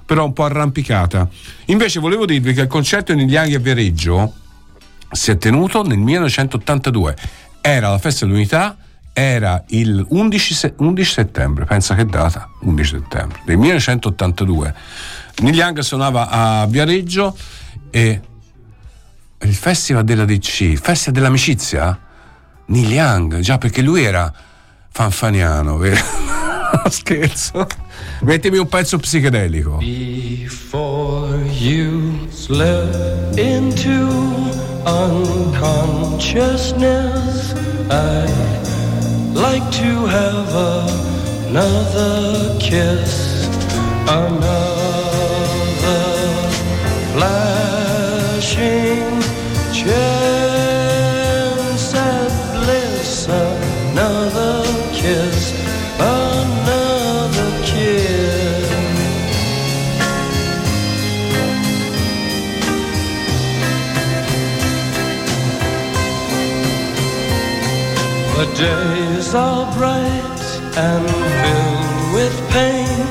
però 0.05 0.23
un 0.23 0.33
po' 0.33 0.45
arrampicata. 0.45 1.27
Invece 1.65 1.99
volevo 1.99 2.25
dirvi 2.25 2.53
che 2.53 2.61
il 2.61 2.67
concerto 2.67 3.11
in 3.11 3.19
Ilianghi 3.19 3.55
a 3.55 3.59
Viareggio 3.59 4.33
si 5.15 5.31
è 5.31 5.37
tenuto 5.37 5.83
nel 5.83 5.97
1982. 5.97 7.15
Era 7.61 7.89
la 7.89 7.97
festa 7.97 8.25
dell'unità, 8.25 8.77
era 9.13 9.63
il 9.67 10.05
11, 10.09 10.53
se- 10.53 10.73
11 10.77 11.11
settembre, 11.11 11.65
pensa 11.65 11.95
che 11.95 12.05
data? 12.05 12.49
11 12.61 12.89
settembre 12.89 13.41
del 13.45 13.57
1982. 13.57 14.75
Neil 15.37 15.55
Young 15.55 15.79
suonava 15.79 16.29
a 16.29 16.65
Viareggio 16.67 17.35
e 17.89 18.21
il 19.41 19.55
festival 19.55 20.03
della 20.03 20.25
DC, 20.25 20.61
il 20.61 20.77
festival 20.77 21.13
dell'amicizia? 21.13 21.99
Neil 22.67 22.91
Young, 22.91 23.39
già 23.39 23.57
perché 23.57 23.81
lui 23.81 24.03
era 24.03 24.31
fanfaniano, 24.91 25.77
vero? 25.77 26.03
Scherzo. 26.89 27.67
Mettimi 28.21 28.57
un 28.57 28.67
pezzo 28.67 28.97
psichedelico. 28.97 29.77
Before 29.77 31.37
you 31.59 32.27
slip 32.31 33.37
into 33.37 34.74
unconsciousness, 34.85 37.53
I'd 37.89 39.33
like 39.33 39.71
to 39.71 40.05
have 40.05 40.53
another 41.49 42.55
kiss, 42.59 43.47
another 44.07 44.75
flashing 47.13 49.01
chance 49.73 50.14
days 68.55 69.35
are 69.35 69.65
bright 69.75 70.41
and 70.77 71.05
filled 71.41 72.13
with 72.15 72.35
pain. 72.51 73.05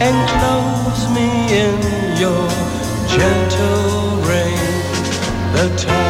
Enclose 0.00 1.04
me 1.16 1.28
in 1.62 1.76
your 2.22 2.48
gentle 3.08 4.22
rain. 4.30 4.70
The 5.54 5.74
time 5.76 6.09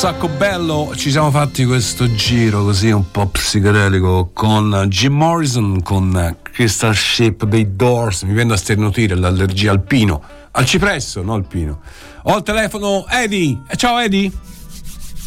sacco 0.00 0.28
bello, 0.28 0.92
ci 0.96 1.10
siamo 1.10 1.30
fatti 1.30 1.66
questo 1.66 2.10
giro 2.14 2.62
così 2.64 2.90
un 2.90 3.10
po' 3.10 3.26
psichedelico 3.26 4.30
con 4.32 4.86
Jim 4.88 5.12
Morrison, 5.14 5.82
con 5.82 6.36
Crystal 6.42 6.94
Ship 6.96 7.44
dei 7.44 7.76
Doors, 7.76 8.22
mi 8.22 8.32
viene 8.32 8.54
a 8.54 8.56
sternutire 8.56 9.14
l'allergia 9.14 9.70
al 9.72 9.82
pino, 9.82 10.22
al 10.52 10.64
cipresso, 10.64 11.20
no 11.22 11.34
al 11.34 11.46
pino. 11.46 11.80
Ho 12.22 12.34
al 12.34 12.42
telefono 12.42 13.04
Eddie, 13.08 13.60
Eh, 13.68 13.76
ciao 13.76 13.98
Eddie. 13.98 14.30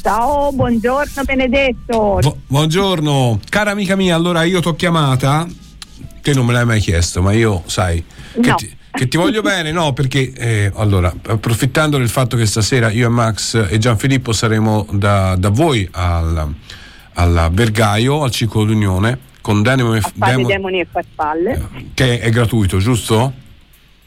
Ciao, 0.02 0.52
buongiorno 0.52 1.24
Benedetto. 1.24 2.18
Bu- 2.22 2.38
buongiorno, 2.48 3.40
cara 3.50 3.72
amica 3.72 3.96
mia, 3.96 4.16
allora 4.16 4.42
io 4.44 4.60
ti 4.60 4.68
ho 4.70 4.76
chiamata, 4.76 5.46
te 6.22 6.34
non 6.34 6.48
me 6.48 6.54
l'hai 6.54 6.66
mai 6.66 6.80
chiesto, 6.80 7.22
ma 7.22 7.32
io 7.32 7.62
sai 7.68 8.04
che, 8.42 8.50
No. 8.50 8.56
ti, 8.56 8.76
che 8.96 9.08
ti 9.08 9.18
voglio 9.18 9.42
bene, 9.42 9.72
no? 9.72 9.92
Perché 9.94 10.32
eh, 10.34 10.72
allora, 10.76 11.12
approfittando 11.28 11.98
del 11.98 12.10
fatto 12.10 12.38
che 12.38 12.46
stasera 12.46 12.92
io 12.92 13.08
e 13.08 13.10
Max 13.10 13.68
e 13.70 13.80
Gianfilippo 13.80 14.32
saremo 14.32 14.86
da, 14.92 15.36
da 15.36 15.50
voi 15.50 15.88
al, 15.92 16.54
al 17.14 17.50
Vergaio, 17.52 18.22
al 18.22 18.30
ciclo 18.30 18.64
d'unione, 18.66 19.18
con 19.42 19.64
Demo, 19.64 19.98
Demo- 20.14 20.48
demoni 20.48 20.80
e 20.80 20.88
farfalle. 20.90 21.70
che 21.96 22.20
è 22.20 22.30
gratuito, 22.30 22.78
giusto? 22.78 23.34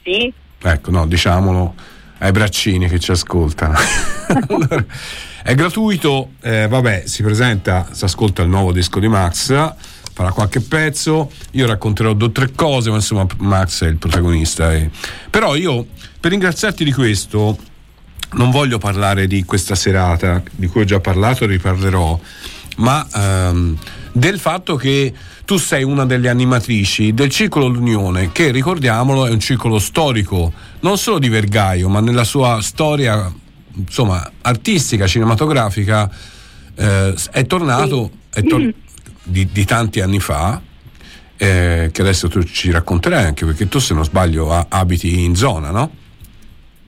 Sì. 0.05 0.33
Ecco, 0.63 0.91
no, 0.93 1.07
diciamolo 1.07 1.75
ai 2.19 2.31
braccini 2.31 2.89
che 2.89 2.99
ci 2.99 3.11
ascoltano. 3.11 3.75
Allora, 4.49 4.85
è 5.45 5.55
gratuito, 5.55 6.31
eh, 6.43 6.67
vabbè, 6.67 7.05
si 7.07 7.23
presenta, 7.23 7.87
si 7.93 8.05
ascolta 8.05 8.43
il 8.43 8.49
nuovo 8.49 8.73
disco 8.73 8.99
di 8.99 9.07
Max, 9.07 9.53
farà 10.17 10.33
qualche 10.33 10.63
pezzo, 10.63 11.31
io 11.51 11.67
racconterò 11.67 12.15
due 12.15 12.29
o 12.29 12.33
tre 12.33 12.51
cose, 12.55 12.89
ma 12.89 12.97
insomma 12.97 13.27
Max 13.37 13.85
è 13.85 13.89
il 13.89 13.99
protagonista. 13.99 14.73
eh. 14.73 14.89
Però 15.29 15.55
io, 15.55 15.89
per 16.19 16.31
ringraziarti 16.31 16.85
di 16.85 16.93
questo, 16.93 17.59
non 18.33 18.51
voglio 18.51 18.79
parlare 18.79 19.27
di 19.27 19.45
questa 19.45 19.75
serata, 19.75 20.43
di 20.53 20.69
cui 20.69 20.81
ho 20.81 20.85
già 20.85 21.01
parlato 21.01 21.45
e 21.45 21.49
riparlerò, 21.49 22.19
ma 22.77 23.07
ehm, 23.15 23.77
del 24.13 24.41
fatto 24.41 24.77
che 24.77 25.13
tu 25.45 25.59
sei 25.59 25.85
una 25.85 26.07
delle 26.07 26.31
animatrici 26.31 27.13
del 27.13 27.29
Circolo 27.29 27.67
L'Unione, 27.67 28.33
che 28.33 28.51
ricordiamolo 28.51 29.27
è 29.27 29.31
un 29.31 29.41
circolo 29.41 29.79
storico, 29.79 30.51
non 30.81 30.97
solo 30.97 31.19
di 31.19 31.29
Vergaio, 31.29 31.91
ma 31.91 32.01
nella 32.01 32.25
sua 32.25 32.63
storia 32.63 33.31
insomma, 33.75 34.33
artistica, 34.41 35.07
cinematografica, 35.07 36.11
eh, 36.75 37.15
è 37.33 37.45
tornato 37.45 38.11
è 38.31 38.43
tor- 38.43 38.73
di, 39.27 39.49
di 39.53 39.65
tanti 39.65 40.01
anni 40.01 40.21
fa. 40.21 40.61
eh, 41.39 41.91
che 41.93 42.01
adesso 42.01 42.29
tu 42.29 42.43
ci 42.45 42.71
racconterai 42.71 43.25
anche 43.27 43.45
perché 43.45 43.69
tu 43.69 43.79
se 43.79 43.93
non 43.93 44.05
sbaglio 44.05 44.51
a- 44.53 44.67
abiti 44.71 45.23
in 45.25 45.35
zona, 45.35 45.71
no? 45.71 45.91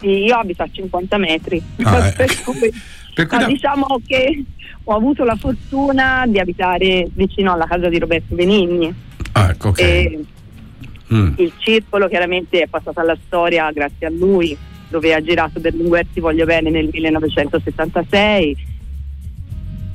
Sì, 0.01 0.09
io 0.25 0.37
abito 0.37 0.63
a 0.63 0.69
50 0.73 1.19
metri. 1.19 1.61
Ah, 1.83 2.11
per 2.17 2.41
cui, 2.43 2.73
Per 3.15 3.27
cui 3.27 3.37
no, 3.37 3.45
da- 3.45 3.51
diciamo 3.51 4.01
che 4.07 4.43
ho 4.85 4.95
avuto 4.95 5.25
la 5.25 5.37
fortuna 5.37 6.25
di 6.27 6.39
abitare 6.39 7.09
vicino 7.13 7.53
alla 7.53 7.67
casa 7.67 7.91
di 7.91 7.99
Roberto 7.99 8.35
Benigni. 8.35 8.95
Ah, 9.33 9.51
ecco, 9.51 9.69
ok. 9.69 9.81
E 9.81 10.21
Mm. 11.13 11.33
il 11.39 11.53
circolo 11.57 12.07
chiaramente 12.07 12.61
è 12.61 12.67
passato 12.69 13.01
alla 13.01 13.17
storia 13.27 13.71
grazie 13.73 14.07
a 14.07 14.11
lui, 14.11 14.55
dove 14.91 15.15
ha 15.15 15.23
girato 15.23 15.59
Berlinguer 15.59 16.05
Ti 16.13 16.21
voglio 16.21 16.45
bene 16.45 16.69
nel 16.69 16.91
1976, 16.93 18.57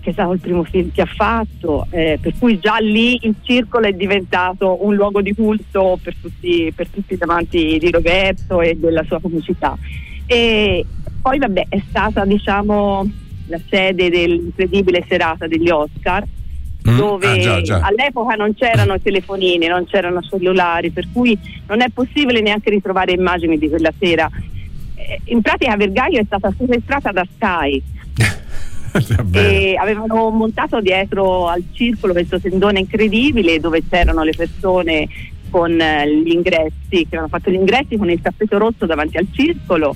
che 0.04 0.10
è 0.10 0.14
stato 0.14 0.34
il 0.34 0.40
primo 0.40 0.64
film 0.66 0.92
che 0.92 1.02
ha 1.02 1.06
fatto, 1.08 1.88
eh, 1.90 2.20
per 2.22 2.34
cui 2.38 2.60
già 2.60 2.76
lì 2.80 3.18
il 3.22 3.36
circolo 3.42 3.88
è 3.88 3.94
diventato 3.94 4.86
un 4.86 4.94
luogo 4.96 5.22
di 5.22 5.34
culto 5.34 5.98
per 6.04 6.14
tutti, 6.22 6.72
per 6.76 6.90
tutti 6.90 7.16
gli 7.16 7.24
amanti 7.24 7.78
di 7.80 7.90
Roberto 7.90 8.60
e 8.62 8.76
della 8.76 9.04
sua 9.06 9.22
comicità. 9.22 9.78
E 10.26 10.86
poi 11.22 11.38
vabbè 11.38 11.68
è 11.70 11.82
stata 11.88 12.26
diciamo 12.26 13.10
la 13.48 13.60
sede 13.70 14.10
dell'incredibile 14.10 15.06
serata 15.08 15.48
degli 15.48 15.70
Oscar 15.70 16.24
Mm? 16.86 16.98
dove 16.98 17.28
Ah, 17.28 17.38
già, 17.38 17.62
già. 17.62 17.80
all'epoca 17.80 18.36
non 18.36 18.54
c'erano 18.56 19.00
telefonini, 19.00 19.68
non 19.68 19.86
c'erano 19.86 20.20
cellulari, 20.22 20.90
per 20.92 21.06
cui 21.14 21.38
non 21.68 21.80
è 21.80 21.88
possibile 21.88 22.42
neanche 22.42 22.70
ritrovare 22.72 23.14
immagini 23.14 23.58
di 23.58 23.70
quella 23.70 23.90
sera. 23.98 24.30
Eh, 24.96 25.22
In 25.32 25.42
pratica 25.42 25.78
Vergaio 25.78 26.20
è 26.20 26.26
stata 26.26 26.52
sequestrata 26.58 27.14
da 27.14 27.26
Sky 27.38 27.82
e 29.34 29.76
avevano 29.80 30.30
montato 30.30 30.80
dietro 30.82 31.48
al 31.48 31.64
circolo 31.72 32.14
questo 32.14 32.40
tendone 32.40 32.80
incredibile 32.80 33.60
dove 33.60 33.84
c'erano 33.90 34.24
le 34.24 34.34
persone 34.36 35.08
con 35.50 35.80
eh, 35.80 36.08
gli 36.10 36.32
ingressi, 36.32 36.90
che 36.90 37.08
avevano 37.18 37.28
fatto 37.28 37.52
gli 37.52 37.56
ingressi 37.56 37.98
con 37.98 38.10
il 38.10 38.22
tappeto 38.22 38.58
rosso 38.58 38.86
davanti 38.86 39.18
al 39.18 39.28
circolo. 39.32 39.96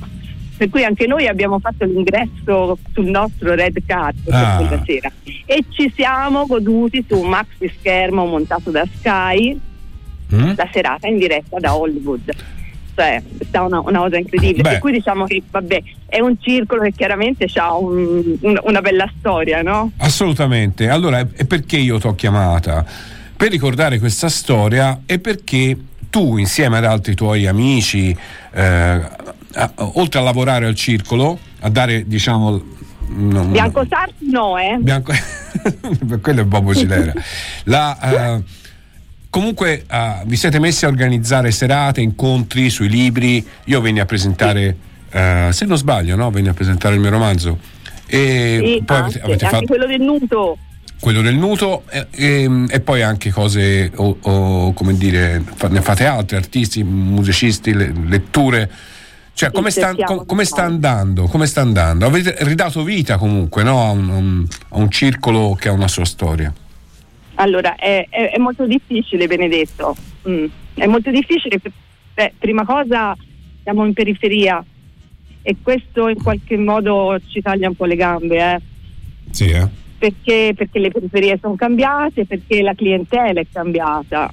Per 0.58 0.70
cui 0.70 0.84
anche 0.84 1.06
noi 1.06 1.28
abbiamo 1.28 1.60
fatto 1.60 1.86
l'ingresso 1.86 2.80
sul 2.92 3.06
nostro 3.06 3.54
red 3.54 3.78
carpet 3.86 4.34
Ah. 4.34 4.58
quella 4.58 4.84
sera 4.84 5.12
e 5.46 5.64
ci 5.70 5.92
siamo 5.96 6.48
goduti 6.48 7.06
su 7.08 7.20
un 7.20 7.30
maxi 7.30 7.72
schermo 7.78 8.26
montato 8.26 8.72
da 8.72 8.84
Sky 8.98 9.60
Mm? 10.34 10.52
la 10.58 10.68
serata 10.74 11.08
in 11.08 11.18
diretta 11.18 11.58
da 11.58 11.76
Hollywood. 11.76 12.36
È 13.06 13.22
stata 13.48 13.64
una, 13.66 13.80
una 13.82 14.00
cosa 14.00 14.18
incredibile. 14.18 14.62
Beh. 14.64 14.70
Per 14.70 14.80
cui 14.80 14.92
diciamo 14.92 15.26
che 15.26 15.42
vabbè, 15.50 15.84
è 16.08 16.20
un 16.20 16.36
circolo 16.40 16.82
che 16.82 16.92
chiaramente 16.96 17.46
ha 17.56 17.76
una 17.78 18.82
bella 18.82 19.12
storia, 19.20 19.62
no? 19.62 19.92
Assolutamente. 19.98 20.90
Allora, 20.90 21.20
e 21.20 21.46
perché 21.46 21.78
io 21.78 22.00
ti 22.00 22.08
ho 22.08 22.16
chiamata? 22.16 22.86
Per 23.38 23.50
ricordare 23.52 24.00
questa 24.00 24.30
storia 24.30 25.02
e 25.06 25.20
perché 25.20 25.78
tu, 26.10 26.38
insieme 26.38 26.78
ad 26.78 26.86
altri 26.86 27.14
tuoi 27.14 27.46
amici, 27.46 28.16
eh, 28.54 28.62
a- 28.62 29.72
oltre 29.76 30.20
a 30.20 30.24
lavorare 30.24 30.66
al 30.66 30.76
circolo, 30.76 31.38
a 31.60 31.70
dare, 31.70 32.08
diciamo. 32.08 32.76
non- 33.10 33.52
Bianco 33.52 33.86
Sarti 33.88 34.30
no, 34.32 34.58
eh? 34.58 34.78
Bianco- 34.80 35.14
quello 36.22 36.42
è 36.42 36.44
Bobo 36.46 36.74
Cilera. 36.74 37.14
La, 37.66 38.00
eh, 38.38 38.44
comunque 39.38 39.84
eh, 39.88 40.14
vi 40.26 40.36
siete 40.36 40.58
messi 40.60 40.86
a 40.86 40.88
organizzare 40.88 41.52
serate, 41.52 42.02
incontri 42.02 42.72
sui 42.72 42.90
libri. 42.90 43.46
Io 43.66 43.82
venni 43.82 44.00
a 44.00 44.06
presentare, 44.06 44.76
eh, 45.12 45.50
se 45.52 45.66
non 45.66 45.78
sbaglio, 45.78 46.16
no? 46.16 46.32
Venni 46.32 46.48
a 46.48 46.54
presentare 46.54 46.96
il 46.96 47.02
mio 47.02 47.12
romanzo. 47.12 47.60
E 48.08 48.62
Sì, 48.78 48.84
poi 48.84 48.98
anche, 48.98 49.20
avete, 49.20 49.22
avete 49.22 49.46
anche 49.46 49.56
fatto 49.58 49.66
quello 49.68 49.86
del 49.86 50.02
nudo. 50.02 50.58
quello 51.00 51.22
del 51.22 51.36
nuto 51.36 51.84
e, 51.92 52.08
e- 52.10 52.66
e 52.68 52.80
poi 52.80 53.04
anche 53.04 53.30
cose 53.30 53.92
o, 53.96 54.18
o, 54.20 54.74
come 54.74 54.98
dire 54.98 55.44
fa- 55.56 55.68
ne 55.68 55.82
fate 55.82 56.06
altri 56.08 56.36
artisti 56.38 56.84
musicisti 56.84 57.74
le- 57.74 57.94
letture 58.08 58.72
cioè 59.34 59.50
Sì, 59.50 59.56
come 59.56 59.70
sta, 59.70 59.94
com- 59.94 60.26
come 60.26 60.46
sta 60.46 60.64
andando 60.64 61.26
come 61.28 61.46
sta 61.46 61.62
andando 61.62 62.08
avete 62.08 62.38
ridato 62.40 62.82
vita 62.84 63.18
comunque 63.18 63.62
no? 63.62 63.86
a 63.86 63.92
un- 63.92 64.48
a 64.70 64.78
un 64.80 64.90
circolo 64.90 65.54
che 65.60 65.68
ha 65.70 65.74
una 65.74 65.88
sua 65.88 66.06
storia 66.06 66.52
Allora, 67.40 67.76
è, 67.76 68.06
è- 68.10 68.32
è 68.32 68.38
molto 68.38 68.66
difficile, 68.66 69.28
Benedetto. 69.28 69.96
Mm. 70.28 70.46
È 70.76 70.86
molto 70.86 71.10
difficile. 71.12 71.60
beh, 72.14 72.34
prima 72.38 72.66
cosa, 72.66 73.16
siamo 73.64 73.86
in 73.86 73.94
periferia 73.94 74.64
e 75.42 75.56
questo 75.62 76.08
in 76.08 76.22
qualche 76.22 76.58
modo 76.58 77.20
ci 77.28 77.42
taglia 77.42 77.70
un 77.70 77.76
po' 77.76 77.86
le 77.86 77.96
gambe, 77.96 78.38
eh. 78.38 78.60
sì 79.32 79.50
eh 79.50 79.86
perché, 79.98 80.54
perché 80.56 80.80
le 80.80 80.92
periferie 80.92 81.38
sono 81.42 81.56
cambiate, 81.56 82.26
perché 82.26 82.62
la 82.62 82.76
clientela 82.76 83.40
è 83.40 83.48
cambiata. 83.52 84.30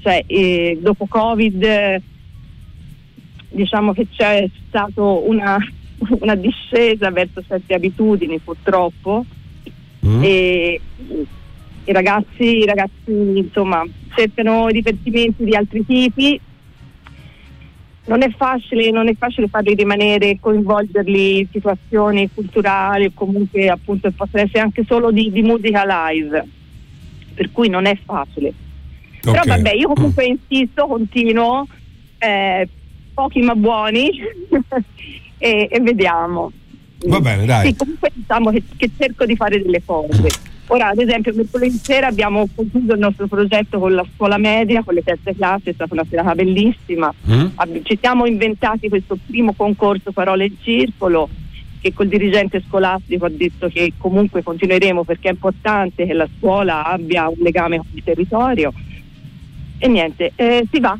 Cioè, 0.00 0.22
eh, 0.26 0.78
dopo 0.80 1.06
Covid 1.06 2.00
diciamo 3.48 3.92
che 3.92 4.06
c'è 4.14 4.48
stata 4.68 5.02
una, 5.02 5.56
una 6.20 6.34
discesa 6.34 7.10
verso 7.10 7.42
certe 7.46 7.74
abitudini 7.74 8.38
purtroppo 8.38 9.24
e 10.20 10.80
i 11.86 11.92
ragazzi, 11.92 12.58
i 12.58 12.64
ragazzi 12.66 13.10
insomma 13.10 13.84
cercano 14.14 14.66
divertimenti 14.70 15.44
di 15.44 15.54
altri 15.54 15.84
tipi 15.86 16.40
non 18.06 18.22
è 18.22 18.30
facile, 18.36 18.90
non 18.90 19.08
è 19.08 19.14
facile 19.18 19.48
farli 19.48 19.74
rimanere, 19.74 20.38
coinvolgerli 20.40 21.40
in 21.40 21.48
situazioni 21.50 22.30
culturali, 22.32 23.12
comunque 23.12 23.68
appunto 23.68 24.10
possono 24.12 24.44
essere 24.44 24.60
anche 24.60 24.84
solo 24.86 25.10
di, 25.10 25.30
di 25.30 25.42
musica 25.42 25.84
live, 25.84 26.44
per 27.34 27.50
cui 27.50 27.68
non 27.68 27.86
è 27.86 27.98
facile. 28.04 28.52
Però 29.22 29.40
Ok. 29.40 29.46
vabbè, 29.48 29.72
io 29.72 29.92
comunque 29.92 30.24
insisto, 30.24 30.86
continuo, 30.86 31.66
eh, 32.18 32.68
pochi 33.12 33.40
ma 33.40 33.56
buoni 33.56 34.10
e, 35.38 35.68
e 35.68 35.80
vediamo. 35.80 36.52
Va 37.04 37.20
bene 37.20 37.44
dai 37.44 37.68
Sì, 37.68 37.76
comunque 37.76 38.10
diciamo 38.12 38.50
che, 38.50 38.62
che 38.76 38.90
cerco 38.96 39.24
di 39.24 39.36
fare 39.36 39.62
delle 39.62 39.82
cose. 39.84 40.54
Ora, 40.68 40.88
ad 40.88 40.98
esempio, 40.98 41.32
mercoledì 41.32 41.78
sera 41.80 42.08
abbiamo 42.08 42.48
concluso 42.52 42.94
il 42.94 42.98
nostro 42.98 43.28
progetto 43.28 43.78
con 43.78 43.94
la 43.94 44.04
scuola 44.14 44.36
media, 44.36 44.82
con 44.82 44.94
le 44.94 45.02
terze 45.02 45.34
classi, 45.36 45.70
è 45.70 45.72
stata 45.72 45.94
una 45.94 46.04
serata 46.08 46.34
bellissima. 46.34 47.12
Mm? 47.30 47.46
Ci 47.82 47.98
siamo 48.00 48.26
inventati 48.26 48.88
questo 48.88 49.16
primo 49.26 49.52
concorso 49.52 50.10
Parole 50.10 50.46
in 50.46 50.56
Circolo 50.60 51.28
che 51.80 51.92
col 51.92 52.08
dirigente 52.08 52.62
scolastico 52.66 53.26
ha 53.26 53.30
detto 53.30 53.68
che 53.68 53.92
comunque 53.96 54.42
continueremo 54.42 55.04
perché 55.04 55.28
è 55.28 55.32
importante 55.32 56.04
che 56.04 56.14
la 56.14 56.28
scuola 56.36 56.84
abbia 56.84 57.28
un 57.28 57.36
legame 57.38 57.76
con 57.76 57.86
il 57.92 58.02
territorio. 58.02 58.72
E 59.78 59.86
niente, 59.86 60.32
eh, 60.34 60.66
si 60.72 60.80
va. 60.80 60.98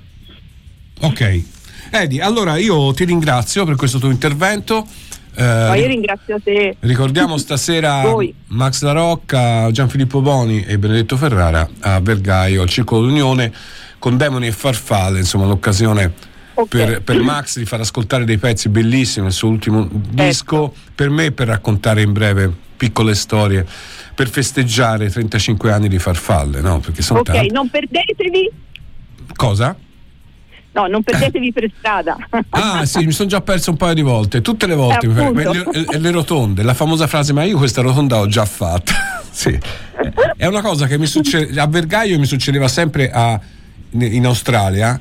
ok 1.01 1.43
Edi 1.91 2.21
allora 2.21 2.57
io 2.57 2.93
ti 2.93 3.05
ringrazio 3.05 3.65
per 3.65 3.75
questo 3.77 3.99
tuo 3.99 4.11
intervento 4.11 4.87
Ma 5.43 5.75
io 5.77 5.87
ringrazio 5.87 6.39
te. 6.43 6.77
Ricordiamo 6.81 7.37
stasera 7.37 8.03
Voi. 8.09 8.35
Max 8.49 8.83
La 8.83 8.93
Rocca, 8.93 9.71
Gianfilippo 9.71 10.21
Boni 10.23 10.65
e 10.65 10.79
Benedetto 10.79 11.17
Ferrara 11.17 11.69
a 11.81 12.01
Vergaio 12.01 12.63
al 12.63 12.69
Circolo 12.69 13.07
d'Unione 13.07 13.53
con 13.99 14.17
Demoni 14.17 14.47
e 14.47 14.53
Farfalle, 14.53 15.19
insomma 15.19 15.47
l'occasione 15.47 16.13
per, 16.69 17.03
per 17.03 17.21
Max 17.21 17.59
di 17.59 17.65
far 17.67 17.81
ascoltare 17.81 18.25
dei 18.25 18.39
pezzi 18.39 18.69
bellissimi, 18.71 19.27
il 19.27 19.33
suo 19.33 19.49
ultimo 19.49 19.87
disco, 19.91 20.73
per 20.95 21.11
me 21.11 21.33
per 21.33 21.49
raccontare 21.49 22.01
in 22.03 22.13
breve 22.13 22.51
piccole 22.77 23.15
storie, 23.15 23.67
per 24.15 24.29
festeggiare 24.29 25.07
i 25.07 25.11
35 25.11 25.73
anni 25.73 25.89
di 25.89 25.99
Farfalle, 25.99 26.61
no? 26.61 26.79
Perché 26.81 27.03
sono 27.03 27.21
Ok, 27.21 27.33
tanti. 27.33 27.51
non 27.51 27.69
perdetevi. 27.69 28.51
Cosa? 29.35 29.77
No, 30.77 30.87
non 30.89 31.03
perdetevi 31.03 31.53
per 31.53 31.71
strada. 31.79 32.17
Ah 32.51 32.85
sì, 32.85 33.05
mi 33.07 33.13
sono 33.13 33.29
già 33.29 33.41
perso 33.41 33.71
un 33.71 33.77
paio 33.79 33.95
di 33.95 34.03
volte, 34.03 34.43
tutte 34.43 34.67
le 34.67 34.75
volte, 34.75 35.07
Eh, 35.07 35.09
per- 35.11 35.33
ma 35.33 35.51
le, 35.51 35.99
le- 35.99 36.11
rotonde, 36.11 36.63
la 36.63 36.75
famosa 36.75 37.07
frase 37.07 37.33
ma 37.33 37.45
io 37.45 37.57
questa 37.57 37.81
rotonda 37.81 38.19
ho 38.19 38.27
già 38.27 38.45
fatta. 38.45 38.93
sì. 39.31 39.59
È 40.37 40.45
una 40.47 40.61
cosa 40.61 40.87
che 40.87 40.99
mi 40.99 41.07
succede, 41.07 41.59
a 41.59 41.67
Vergaio 41.67 42.19
mi 42.19 42.27
succedeva 42.27 42.69
sempre 42.69 43.11
a- 43.11 43.41
in 43.93 44.27
Australia, 44.27 45.01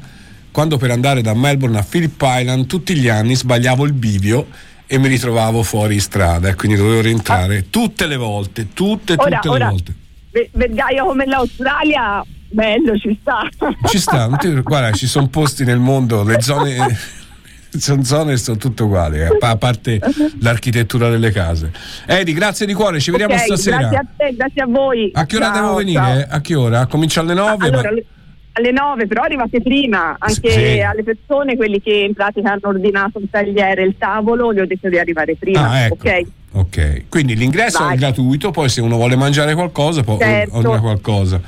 quando 0.52 0.78
per 0.78 0.92
andare 0.92 1.22
da 1.22 1.34
Melbourne 1.34 1.78
a 1.80 1.84
Phillip 1.88 2.22
Island 2.24 2.68
tutti 2.68 2.96
gli 2.96 3.10
anni 3.10 3.36
sbagliavo 3.36 3.84
il 3.86 3.92
bivio 3.94 4.48
e 4.88 4.98
mi 4.98 5.10
ritrovavo 5.10 5.62
fuori 5.64 6.00
strada 6.00 6.48
e 6.48 6.56
quindi 6.56 6.78
dovevo 6.78 7.02
rientrare 7.02 7.70
tutte 7.70 8.08
le 8.08 8.16
volte, 8.16 8.70
tutte, 8.74 9.18
tutte 9.18 9.28
Ora, 9.28 9.40
le 9.44 9.50
ora, 9.50 9.70
volte. 9.70 9.94
Ve- 10.32 10.50
Vergaio 10.54 11.06
come 11.06 11.26
l'Australia, 11.26 12.24
bello, 12.56 12.98
ci 12.98 13.18
sta. 13.22 13.48
Ci 13.88 14.00
sta, 14.00 14.28
guarda, 14.64 14.92
ci 14.92 15.06
sono 15.08 15.28
posti 15.28 15.64
nel 15.66 15.80
mondo, 15.80 16.24
le 16.24 16.42
zone. 16.42 16.76
Sono 17.76 18.06
zone 18.06 18.38
sono 18.38 18.56
tutte 18.56 18.84
uguali, 18.84 19.20
eh, 19.20 19.28
a 19.38 19.58
parte 19.58 20.00
l'architettura 20.40 21.10
delle 21.10 21.30
case. 21.32 21.74
Edi, 22.06 22.32
grazie 22.32 22.66
di 22.66 22.72
cuore, 22.74 23.02
ci 23.02 23.12
vediamo 23.12 23.34
Ok, 23.34 23.40
stasera. 23.42 23.80
Grazie 23.80 23.98
a 23.98 24.06
te, 24.16 24.34
grazie 24.34 24.62
a 24.62 24.66
voi. 24.66 25.10
A 25.14 25.26
che 25.26 25.36
ora 25.36 25.46
Ciao, 25.48 25.54
devo 25.62 25.74
venire? 25.76 26.00
ciao. 26.00 26.38
A 26.38 26.40
che 26.40 26.56
ora? 26.56 26.86
Comincia 26.86 27.20
alle 27.20 27.34
9? 27.34 27.66
Allora, 27.68 27.82
ma- 27.82 27.88
alle- 27.90 28.06
alle 28.54 28.72
9, 28.72 29.08
però 29.08 29.24
arrivate 29.24 29.62
prima, 29.62 30.16
anche 30.18 30.50
Sì. 30.52 30.80
alle 30.80 31.04
persone, 31.04 31.58
quelli 31.58 31.82
che 31.82 31.92
in 31.92 32.14
pratica 32.14 32.52
hanno 32.52 32.62
ordinato 32.64 33.20
il 33.20 33.28
tagliere 33.30 33.84
il 33.84 33.96
tavolo, 33.98 34.54
gli 34.54 34.60
ho 34.60 34.66
detto 34.66 34.88
di 34.88 34.98
arrivare 34.98 35.36
prima, 35.36 35.70
Ah, 35.70 35.80
ecco. 35.82 35.96
ok? 35.96 36.22
Ok, 36.54 37.04
quindi 37.10 37.36
l'ingresso 37.36 37.84
Vai. 37.84 37.96
è 37.96 37.98
gratuito, 37.98 38.52
poi 38.52 38.70
se 38.70 38.80
uno 38.80 38.96
vuole 38.96 39.18
mangiare 39.18 39.54
qualcosa 39.54 40.02
può 40.02 40.18
Certo. 40.18 40.56
ordinare 40.56 40.80
qualcosa. 40.80 41.42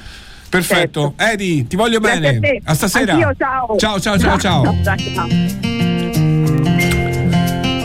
Perfetto. 0.58 1.14
Edi, 1.18 1.68
ti 1.68 1.76
voglio 1.76 2.00
Grazie 2.00 2.40
bene. 2.40 2.62
a. 2.64 2.72
A 2.72 2.74
stasera. 2.74 3.14
Anch'io, 3.14 3.34
ciao. 3.38 3.76
Ciao, 3.78 4.00
ciao, 4.00 4.18
ciao, 4.18 4.40
ciao. 4.40 4.76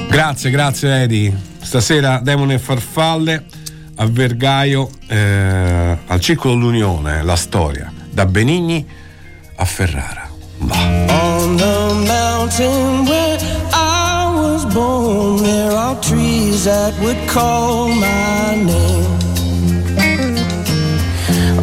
Grazie, 0.09 0.51
grazie 0.51 1.03
Edi. 1.03 1.35
Stasera 1.61 2.21
Demone 2.23 2.55
e 2.55 2.59
Farfalle 2.59 3.45
a 3.97 4.07
Vergaio 4.07 4.91
eh, 5.07 5.99
al 6.07 6.21
Circolo 6.21 6.55
dell'Unione, 6.55 7.23
la 7.23 7.37
storia, 7.37 7.93
da 8.11 8.27
Benigni 8.27 8.87
a 9.57 9.65
Ferrara. 9.65 10.29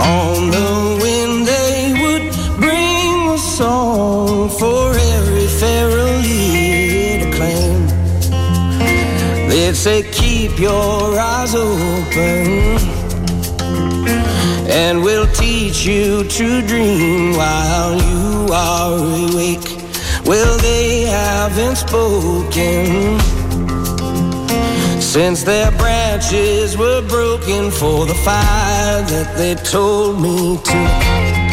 On 0.02 0.79
song 3.70 4.50
for 4.62 4.86
every 5.16 5.48
feral 5.62 6.16
year 6.22 7.20
to 7.24 7.30
claim. 7.38 7.80
They'd 9.50 9.76
say, 9.76 10.00
Keep 10.12 10.54
your 10.60 11.20
eyes 11.34 11.54
open 11.54 12.46
and 14.82 15.04
we'll 15.06 15.30
teach 15.46 15.80
you 15.86 16.24
to 16.38 16.46
dream 16.72 17.34
while 17.42 17.94
you 18.08 18.54
are 18.66 18.94
awake. 19.26 19.70
Well, 20.30 20.54
they 20.70 20.88
haven't 21.20 21.78
spoken 21.86 22.86
since 25.14 25.44
their 25.44 25.72
branches 25.82 26.78
were 26.78 27.02
broken 27.16 27.72
for 27.72 28.00
the 28.12 28.18
fire 28.28 29.02
that 29.14 29.30
they 29.38 29.54
told 29.56 30.22
me 30.22 30.58
to. 30.70 31.49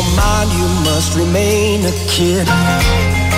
Your 0.00 0.16
mind 0.16 0.52
you 0.52 0.66
must 0.84 1.14
remain 1.16 1.84
a 1.84 1.92
kid. 2.08 3.29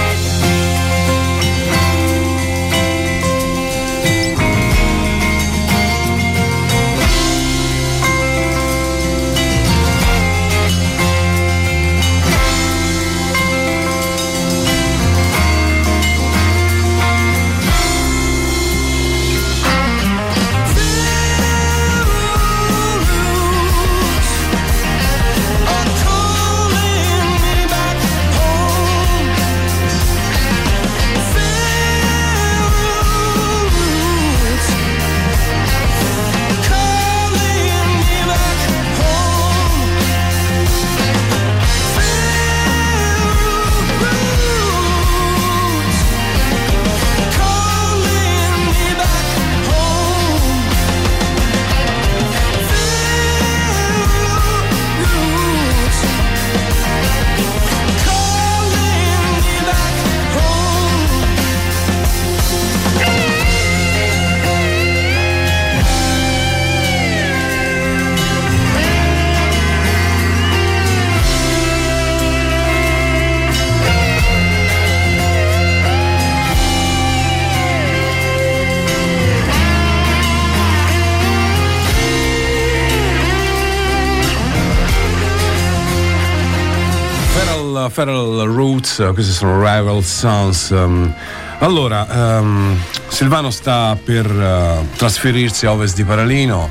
Roots, 88.93 88.99
eh, 88.99 89.13
questi 89.13 89.33
sono 89.33 89.57
Rival 89.57 90.03
Sons. 90.05 90.71
um, 90.71 91.15
allora, 91.59 92.39
ehm, 92.39 92.77
Silvano 93.09 93.51
sta 93.51 93.97
per 94.03 94.27
eh, 94.27 94.87
trasferirsi 94.97 95.67
a 95.67 95.73
ovest 95.73 95.95
di 95.95 96.05
Paralino. 96.05 96.69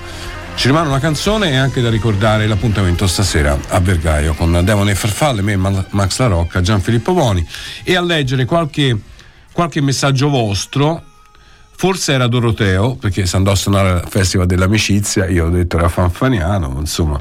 Ci 0.53 0.67
rimane 0.67 0.89
una 0.89 0.99
canzone 0.99 1.51
e 1.51 1.55
anche 1.55 1.81
da 1.81 1.89
ricordare 1.89 2.45
l'appuntamento 2.45 3.07
stasera 3.07 3.57
a 3.69 3.79
Vergaio 3.79 4.33
con 4.33 4.61
Demone 4.63 4.91
e 4.91 4.95
Farfalle, 4.95 5.41
me, 5.41 5.55
Ma- 5.55 5.85
Max 5.91 6.19
La 6.19 6.27
Rocca, 6.27 6.61
Gianfilippo 6.61 7.13
Boni 7.13 7.45
e 7.83 7.95
a 7.95 8.01
leggere 8.01 8.45
qualche, 8.45 8.97
qualche 9.53 9.81
messaggio 9.81 10.29
vostro 10.29 11.03
Forse 11.81 12.13
era 12.13 12.27
Doroteo, 12.27 12.93
perché 12.93 13.25
si 13.25 13.35
andò 13.35 13.49
a 13.49 13.55
suonare 13.55 13.89
al 13.89 14.07
Festival 14.07 14.45
dell'Amicizia, 14.45 15.25
io 15.25 15.47
ho 15.47 15.49
detto 15.49 15.79
era 15.79 15.89
fanfaniano, 15.89 16.75
insomma. 16.77 17.19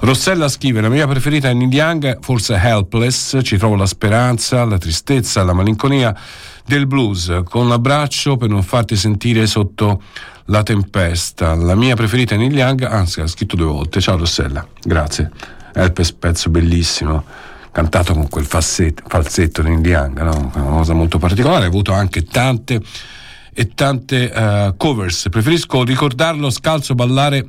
Rossella 0.00 0.50
scrive, 0.50 0.82
la 0.82 0.90
mia 0.90 1.06
preferita 1.06 1.48
è 1.48 1.54
Neil 1.54 1.72
Young, 1.72 2.18
forse 2.20 2.56
Helpless, 2.56 3.38
ci 3.42 3.56
trovo 3.56 3.74
la 3.74 3.86
speranza, 3.86 4.66
la 4.66 4.76
tristezza, 4.76 5.42
la 5.44 5.54
malinconia 5.54 6.14
del 6.66 6.86
blues, 6.86 7.40
con 7.44 7.64
un 7.64 7.72
abbraccio 7.72 8.36
per 8.36 8.50
non 8.50 8.62
farti 8.62 8.96
sentire 8.96 9.46
sotto 9.46 10.02
la 10.44 10.62
tempesta. 10.62 11.54
La 11.54 11.74
mia 11.74 11.96
preferita 11.96 12.34
è 12.34 12.36
Neil 12.36 12.54
Young, 12.54 12.82
anzi 12.82 13.22
ha 13.22 13.26
scritto 13.26 13.56
due 13.56 13.64
volte, 13.64 14.02
ciao 14.02 14.18
Rossella, 14.18 14.66
grazie. 14.82 15.30
Helpless, 15.72 16.12
pezzo 16.12 16.50
bellissimo 16.50 17.24
cantato 17.72 18.12
con 18.12 18.28
quel 18.28 18.44
falsetto, 18.44 19.04
falsetto 19.06 19.62
di 19.62 19.70
Young, 19.70 20.20
no? 20.20 20.52
una 20.54 20.76
cosa 20.76 20.92
molto 20.92 21.16
particolare, 21.16 21.64
ha 21.64 21.68
avuto 21.68 21.94
anche 21.94 22.24
tante 22.24 22.82
e 23.54 23.74
tante 23.74 24.32
eh, 24.32 24.74
covers. 24.76 25.28
Preferisco 25.30 25.84
ricordarlo 25.84 26.50
scalzo 26.50 26.94
ballare 26.94 27.44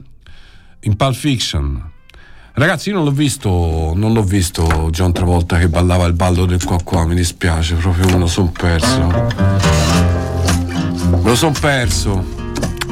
in 0.82 0.96
Pulp 0.96 1.16
Fiction. 1.16 1.92
Ragazzi, 2.56 2.90
io 2.90 2.96
non 2.96 3.06
l'ho 3.06 3.12
visto, 3.12 3.94
non 3.96 4.14
l'ho 4.14 4.22
visto 4.22 4.90
John 4.92 5.12
Travolta 5.12 5.58
che 5.58 5.70
ballava 5.70 6.06
il 6.06 6.14
ballo 6.14 6.46
del 6.46 6.64
qua 6.64 6.78
qua, 6.84 7.04
mi 7.06 7.16
dispiace, 7.16 7.74
proprio 7.76 8.06
me 8.06 8.20
lo 8.20 8.28
son 8.28 8.52
perso. 8.52 9.08
Me 11.22 11.30
lo 11.30 11.36
son 11.36 11.54
perso. 11.54 12.24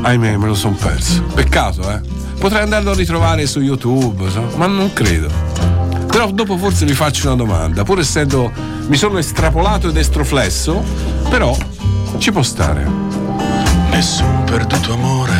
Ahimè, 0.01 0.37
me 0.37 0.47
lo 0.47 0.55
son 0.55 0.75
perso. 0.75 1.21
Peccato, 1.35 1.91
eh. 1.91 2.01
Potrei 2.39 2.63
andarlo 2.63 2.89
a 2.89 2.95
ritrovare 2.95 3.45
su 3.45 3.59
YouTube, 3.59 4.31
so, 4.31 4.41
ma 4.55 4.65
non 4.65 4.93
credo. 4.93 5.29
Però 6.07 6.31
dopo 6.31 6.57
forse 6.57 6.85
vi 6.85 6.93
faccio 6.93 7.27
una 7.27 7.35
domanda, 7.35 7.83
pur 7.83 7.99
essendo 7.99 8.51
mi 8.87 8.97
sono 8.97 9.19
estrapolato 9.19 9.89
ed 9.89 9.95
estroflesso, 9.95 10.83
però 11.29 11.55
ci 12.21 12.31
può 12.31 12.43
stare. 12.43 12.85
Nessun 13.89 14.43
perduto 14.43 14.93
amore 14.93 15.33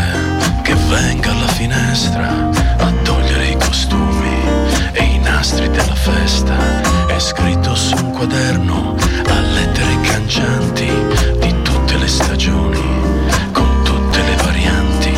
che 0.64 0.74
venga 0.90 1.30
alla 1.30 1.48
finestra 1.50 2.50
a 2.78 2.92
togliere 3.04 3.50
i 3.50 3.56
costumi 3.56 4.42
e 4.94 5.04
i 5.04 5.20
nastri 5.20 5.70
della 5.70 5.94
festa. 5.94 6.56
È 7.06 7.20
scritto 7.20 7.76
su 7.76 7.96
un 7.98 8.10
quaderno 8.10 8.96
a 9.28 9.40
lettere 9.42 10.02
cangianti 10.02 10.90
di 11.40 11.62
tutte 11.62 11.98
le 11.98 12.08
stagioni, 12.08 12.82
con 13.52 13.84
tutte 13.84 14.20
le 14.24 14.36
varianti. 14.44 15.14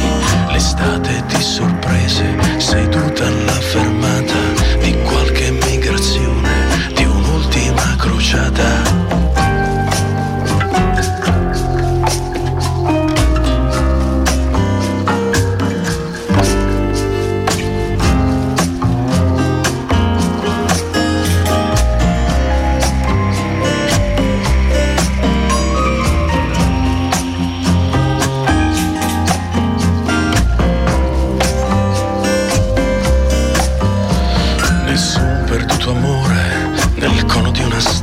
L'estate 0.52 1.24
di 1.28 1.42
sorprese, 1.42 2.36
seduta 2.58 3.26
alla 3.26 3.62
fermata 3.72 4.36
di 4.82 5.02
qualche 5.04 5.52
migrazione, 5.52 6.92
di 6.94 7.06
un'ultima 7.06 7.96
crociata. 7.96 9.03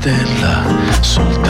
Stella, 0.01 0.65
soltanto 1.03 1.50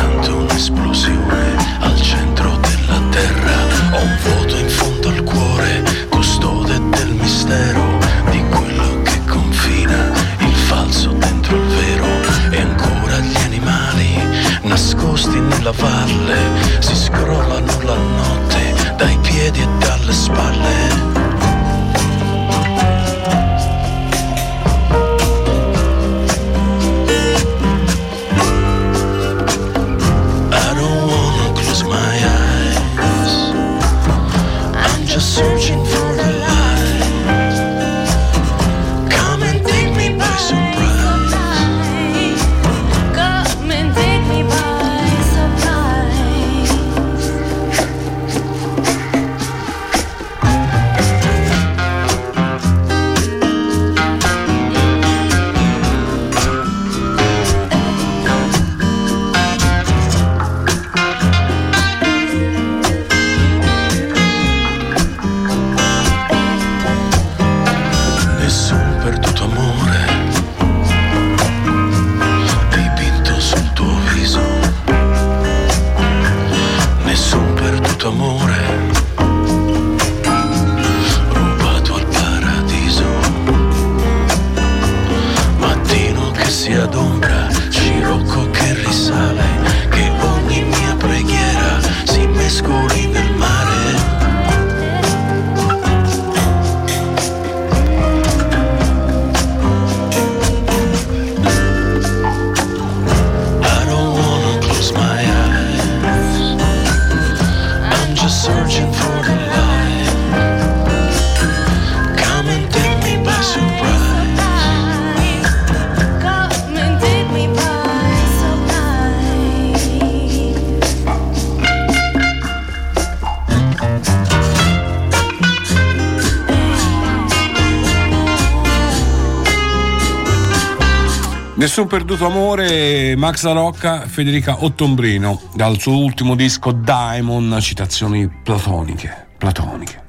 Nessun 131.61 131.89
perduto 131.89 132.25
amore, 132.25 133.15
Max 133.17 133.43
La 133.43 133.53
Rocca, 133.53 134.07
Federica 134.07 134.65
Ottombrino, 134.65 135.39
dal 135.55 135.79
suo 135.79 135.99
ultimo 135.99 136.35
disco 136.35 136.73
Diamond, 136.73 137.61
citazioni 137.61 138.27
platoniche, 138.43 139.27
platoniche. 139.37 140.03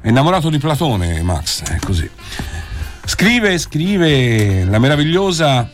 È 0.00 0.06
innamorato 0.10 0.48
di 0.48 0.58
Platone, 0.58 1.20
Max, 1.22 1.64
è 1.64 1.80
così. 1.80 2.08
Scrive, 3.04 3.58
scrive 3.58 4.62
la 4.64 4.78
meravigliosa, 4.78 5.68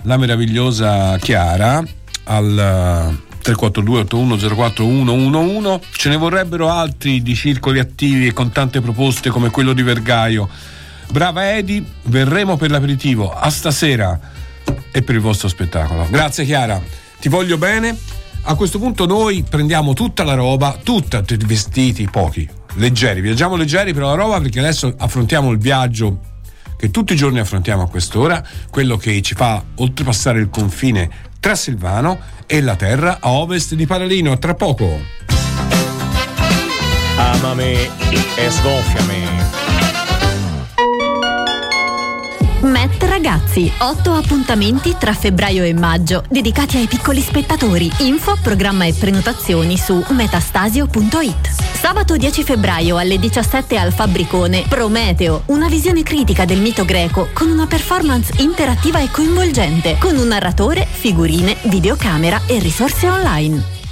la 0.00 0.16
meravigliosa 0.16 1.18
Chiara 1.18 1.84
al 2.24 3.18
342 3.42 4.00
8104 4.00 4.82
111 4.82 5.80
ce 5.90 6.08
ne 6.08 6.16
vorrebbero 6.16 6.70
altri 6.70 7.20
di 7.20 7.34
circoli 7.34 7.80
attivi 7.80 8.28
e 8.28 8.32
con 8.32 8.50
tante 8.50 8.80
proposte 8.80 9.28
come 9.28 9.50
quello 9.50 9.74
di 9.74 9.82
Vergaio 9.82 10.48
brava 11.10 11.54
Edi 11.54 11.84
verremo 12.04 12.56
per 12.56 12.70
l'aperitivo 12.70 13.30
a 13.30 13.50
stasera 13.50 14.18
e 14.94 15.02
per 15.02 15.16
il 15.16 15.20
vostro 15.20 15.48
spettacolo 15.48 16.06
grazie 16.08 16.44
Chiara 16.44 16.80
ti 17.18 17.28
voglio 17.28 17.58
bene 17.58 17.98
a 18.42 18.54
questo 18.54 18.78
punto 18.78 19.06
noi 19.06 19.42
prendiamo 19.42 19.92
tutta 19.92 20.22
la 20.22 20.34
roba 20.34 20.78
tutta 20.80 21.20
vestiti 21.26 22.08
pochi 22.08 22.48
leggeri 22.74 23.20
viaggiamo 23.20 23.56
leggeri 23.56 23.92
per 23.92 24.04
la 24.04 24.14
roba 24.14 24.40
perché 24.40 24.60
adesso 24.60 24.94
affrontiamo 24.96 25.50
il 25.50 25.58
viaggio 25.58 26.32
che 26.76 26.90
tutti 26.90 27.14
i 27.14 27.16
giorni 27.16 27.38
affrontiamo 27.38 27.82
a 27.82 27.88
quest'ora, 27.88 28.46
quello 28.68 28.98
che 28.98 29.22
ci 29.22 29.34
fa 29.34 29.62
oltrepassare 29.76 30.38
il 30.38 30.50
confine 30.50 31.08
tra 31.40 31.54
Silvano 31.54 32.18
e 32.46 32.60
la 32.60 32.76
terra 32.76 33.18
a 33.20 33.30
ovest 33.32 33.74
di 33.74 33.86
Paralino. 33.86 34.38
Tra 34.38 34.54
poco. 34.54 35.00
Amami 37.16 37.88
e 38.36 38.50
sgonfiami. 38.50 39.63
Ragazzi, 43.14 43.70
otto 43.78 44.12
appuntamenti 44.12 44.96
tra 44.98 45.12
febbraio 45.12 45.62
e 45.62 45.72
maggio 45.72 46.24
dedicati 46.28 46.78
ai 46.78 46.88
piccoli 46.88 47.20
spettatori. 47.20 47.88
Info, 47.98 48.36
programma 48.42 48.86
e 48.86 48.92
prenotazioni 48.92 49.78
su 49.78 50.04
metastasio.it. 50.08 51.48
Sabato 51.78 52.16
10 52.16 52.42
febbraio 52.42 52.96
alle 52.96 53.20
17 53.20 53.78
al 53.78 53.92
Fabbricone, 53.92 54.64
Prometeo, 54.68 55.44
una 55.46 55.68
visione 55.68 56.02
critica 56.02 56.44
del 56.44 56.58
mito 56.58 56.84
greco 56.84 57.28
con 57.32 57.48
una 57.50 57.68
performance 57.68 58.32
interattiva 58.42 58.98
e 58.98 59.08
coinvolgente, 59.12 59.96
con 60.00 60.16
un 60.16 60.26
narratore, 60.26 60.84
figurine, 60.84 61.56
videocamera 61.66 62.40
e 62.46 62.58
risorse 62.58 63.08
online. 63.08 63.83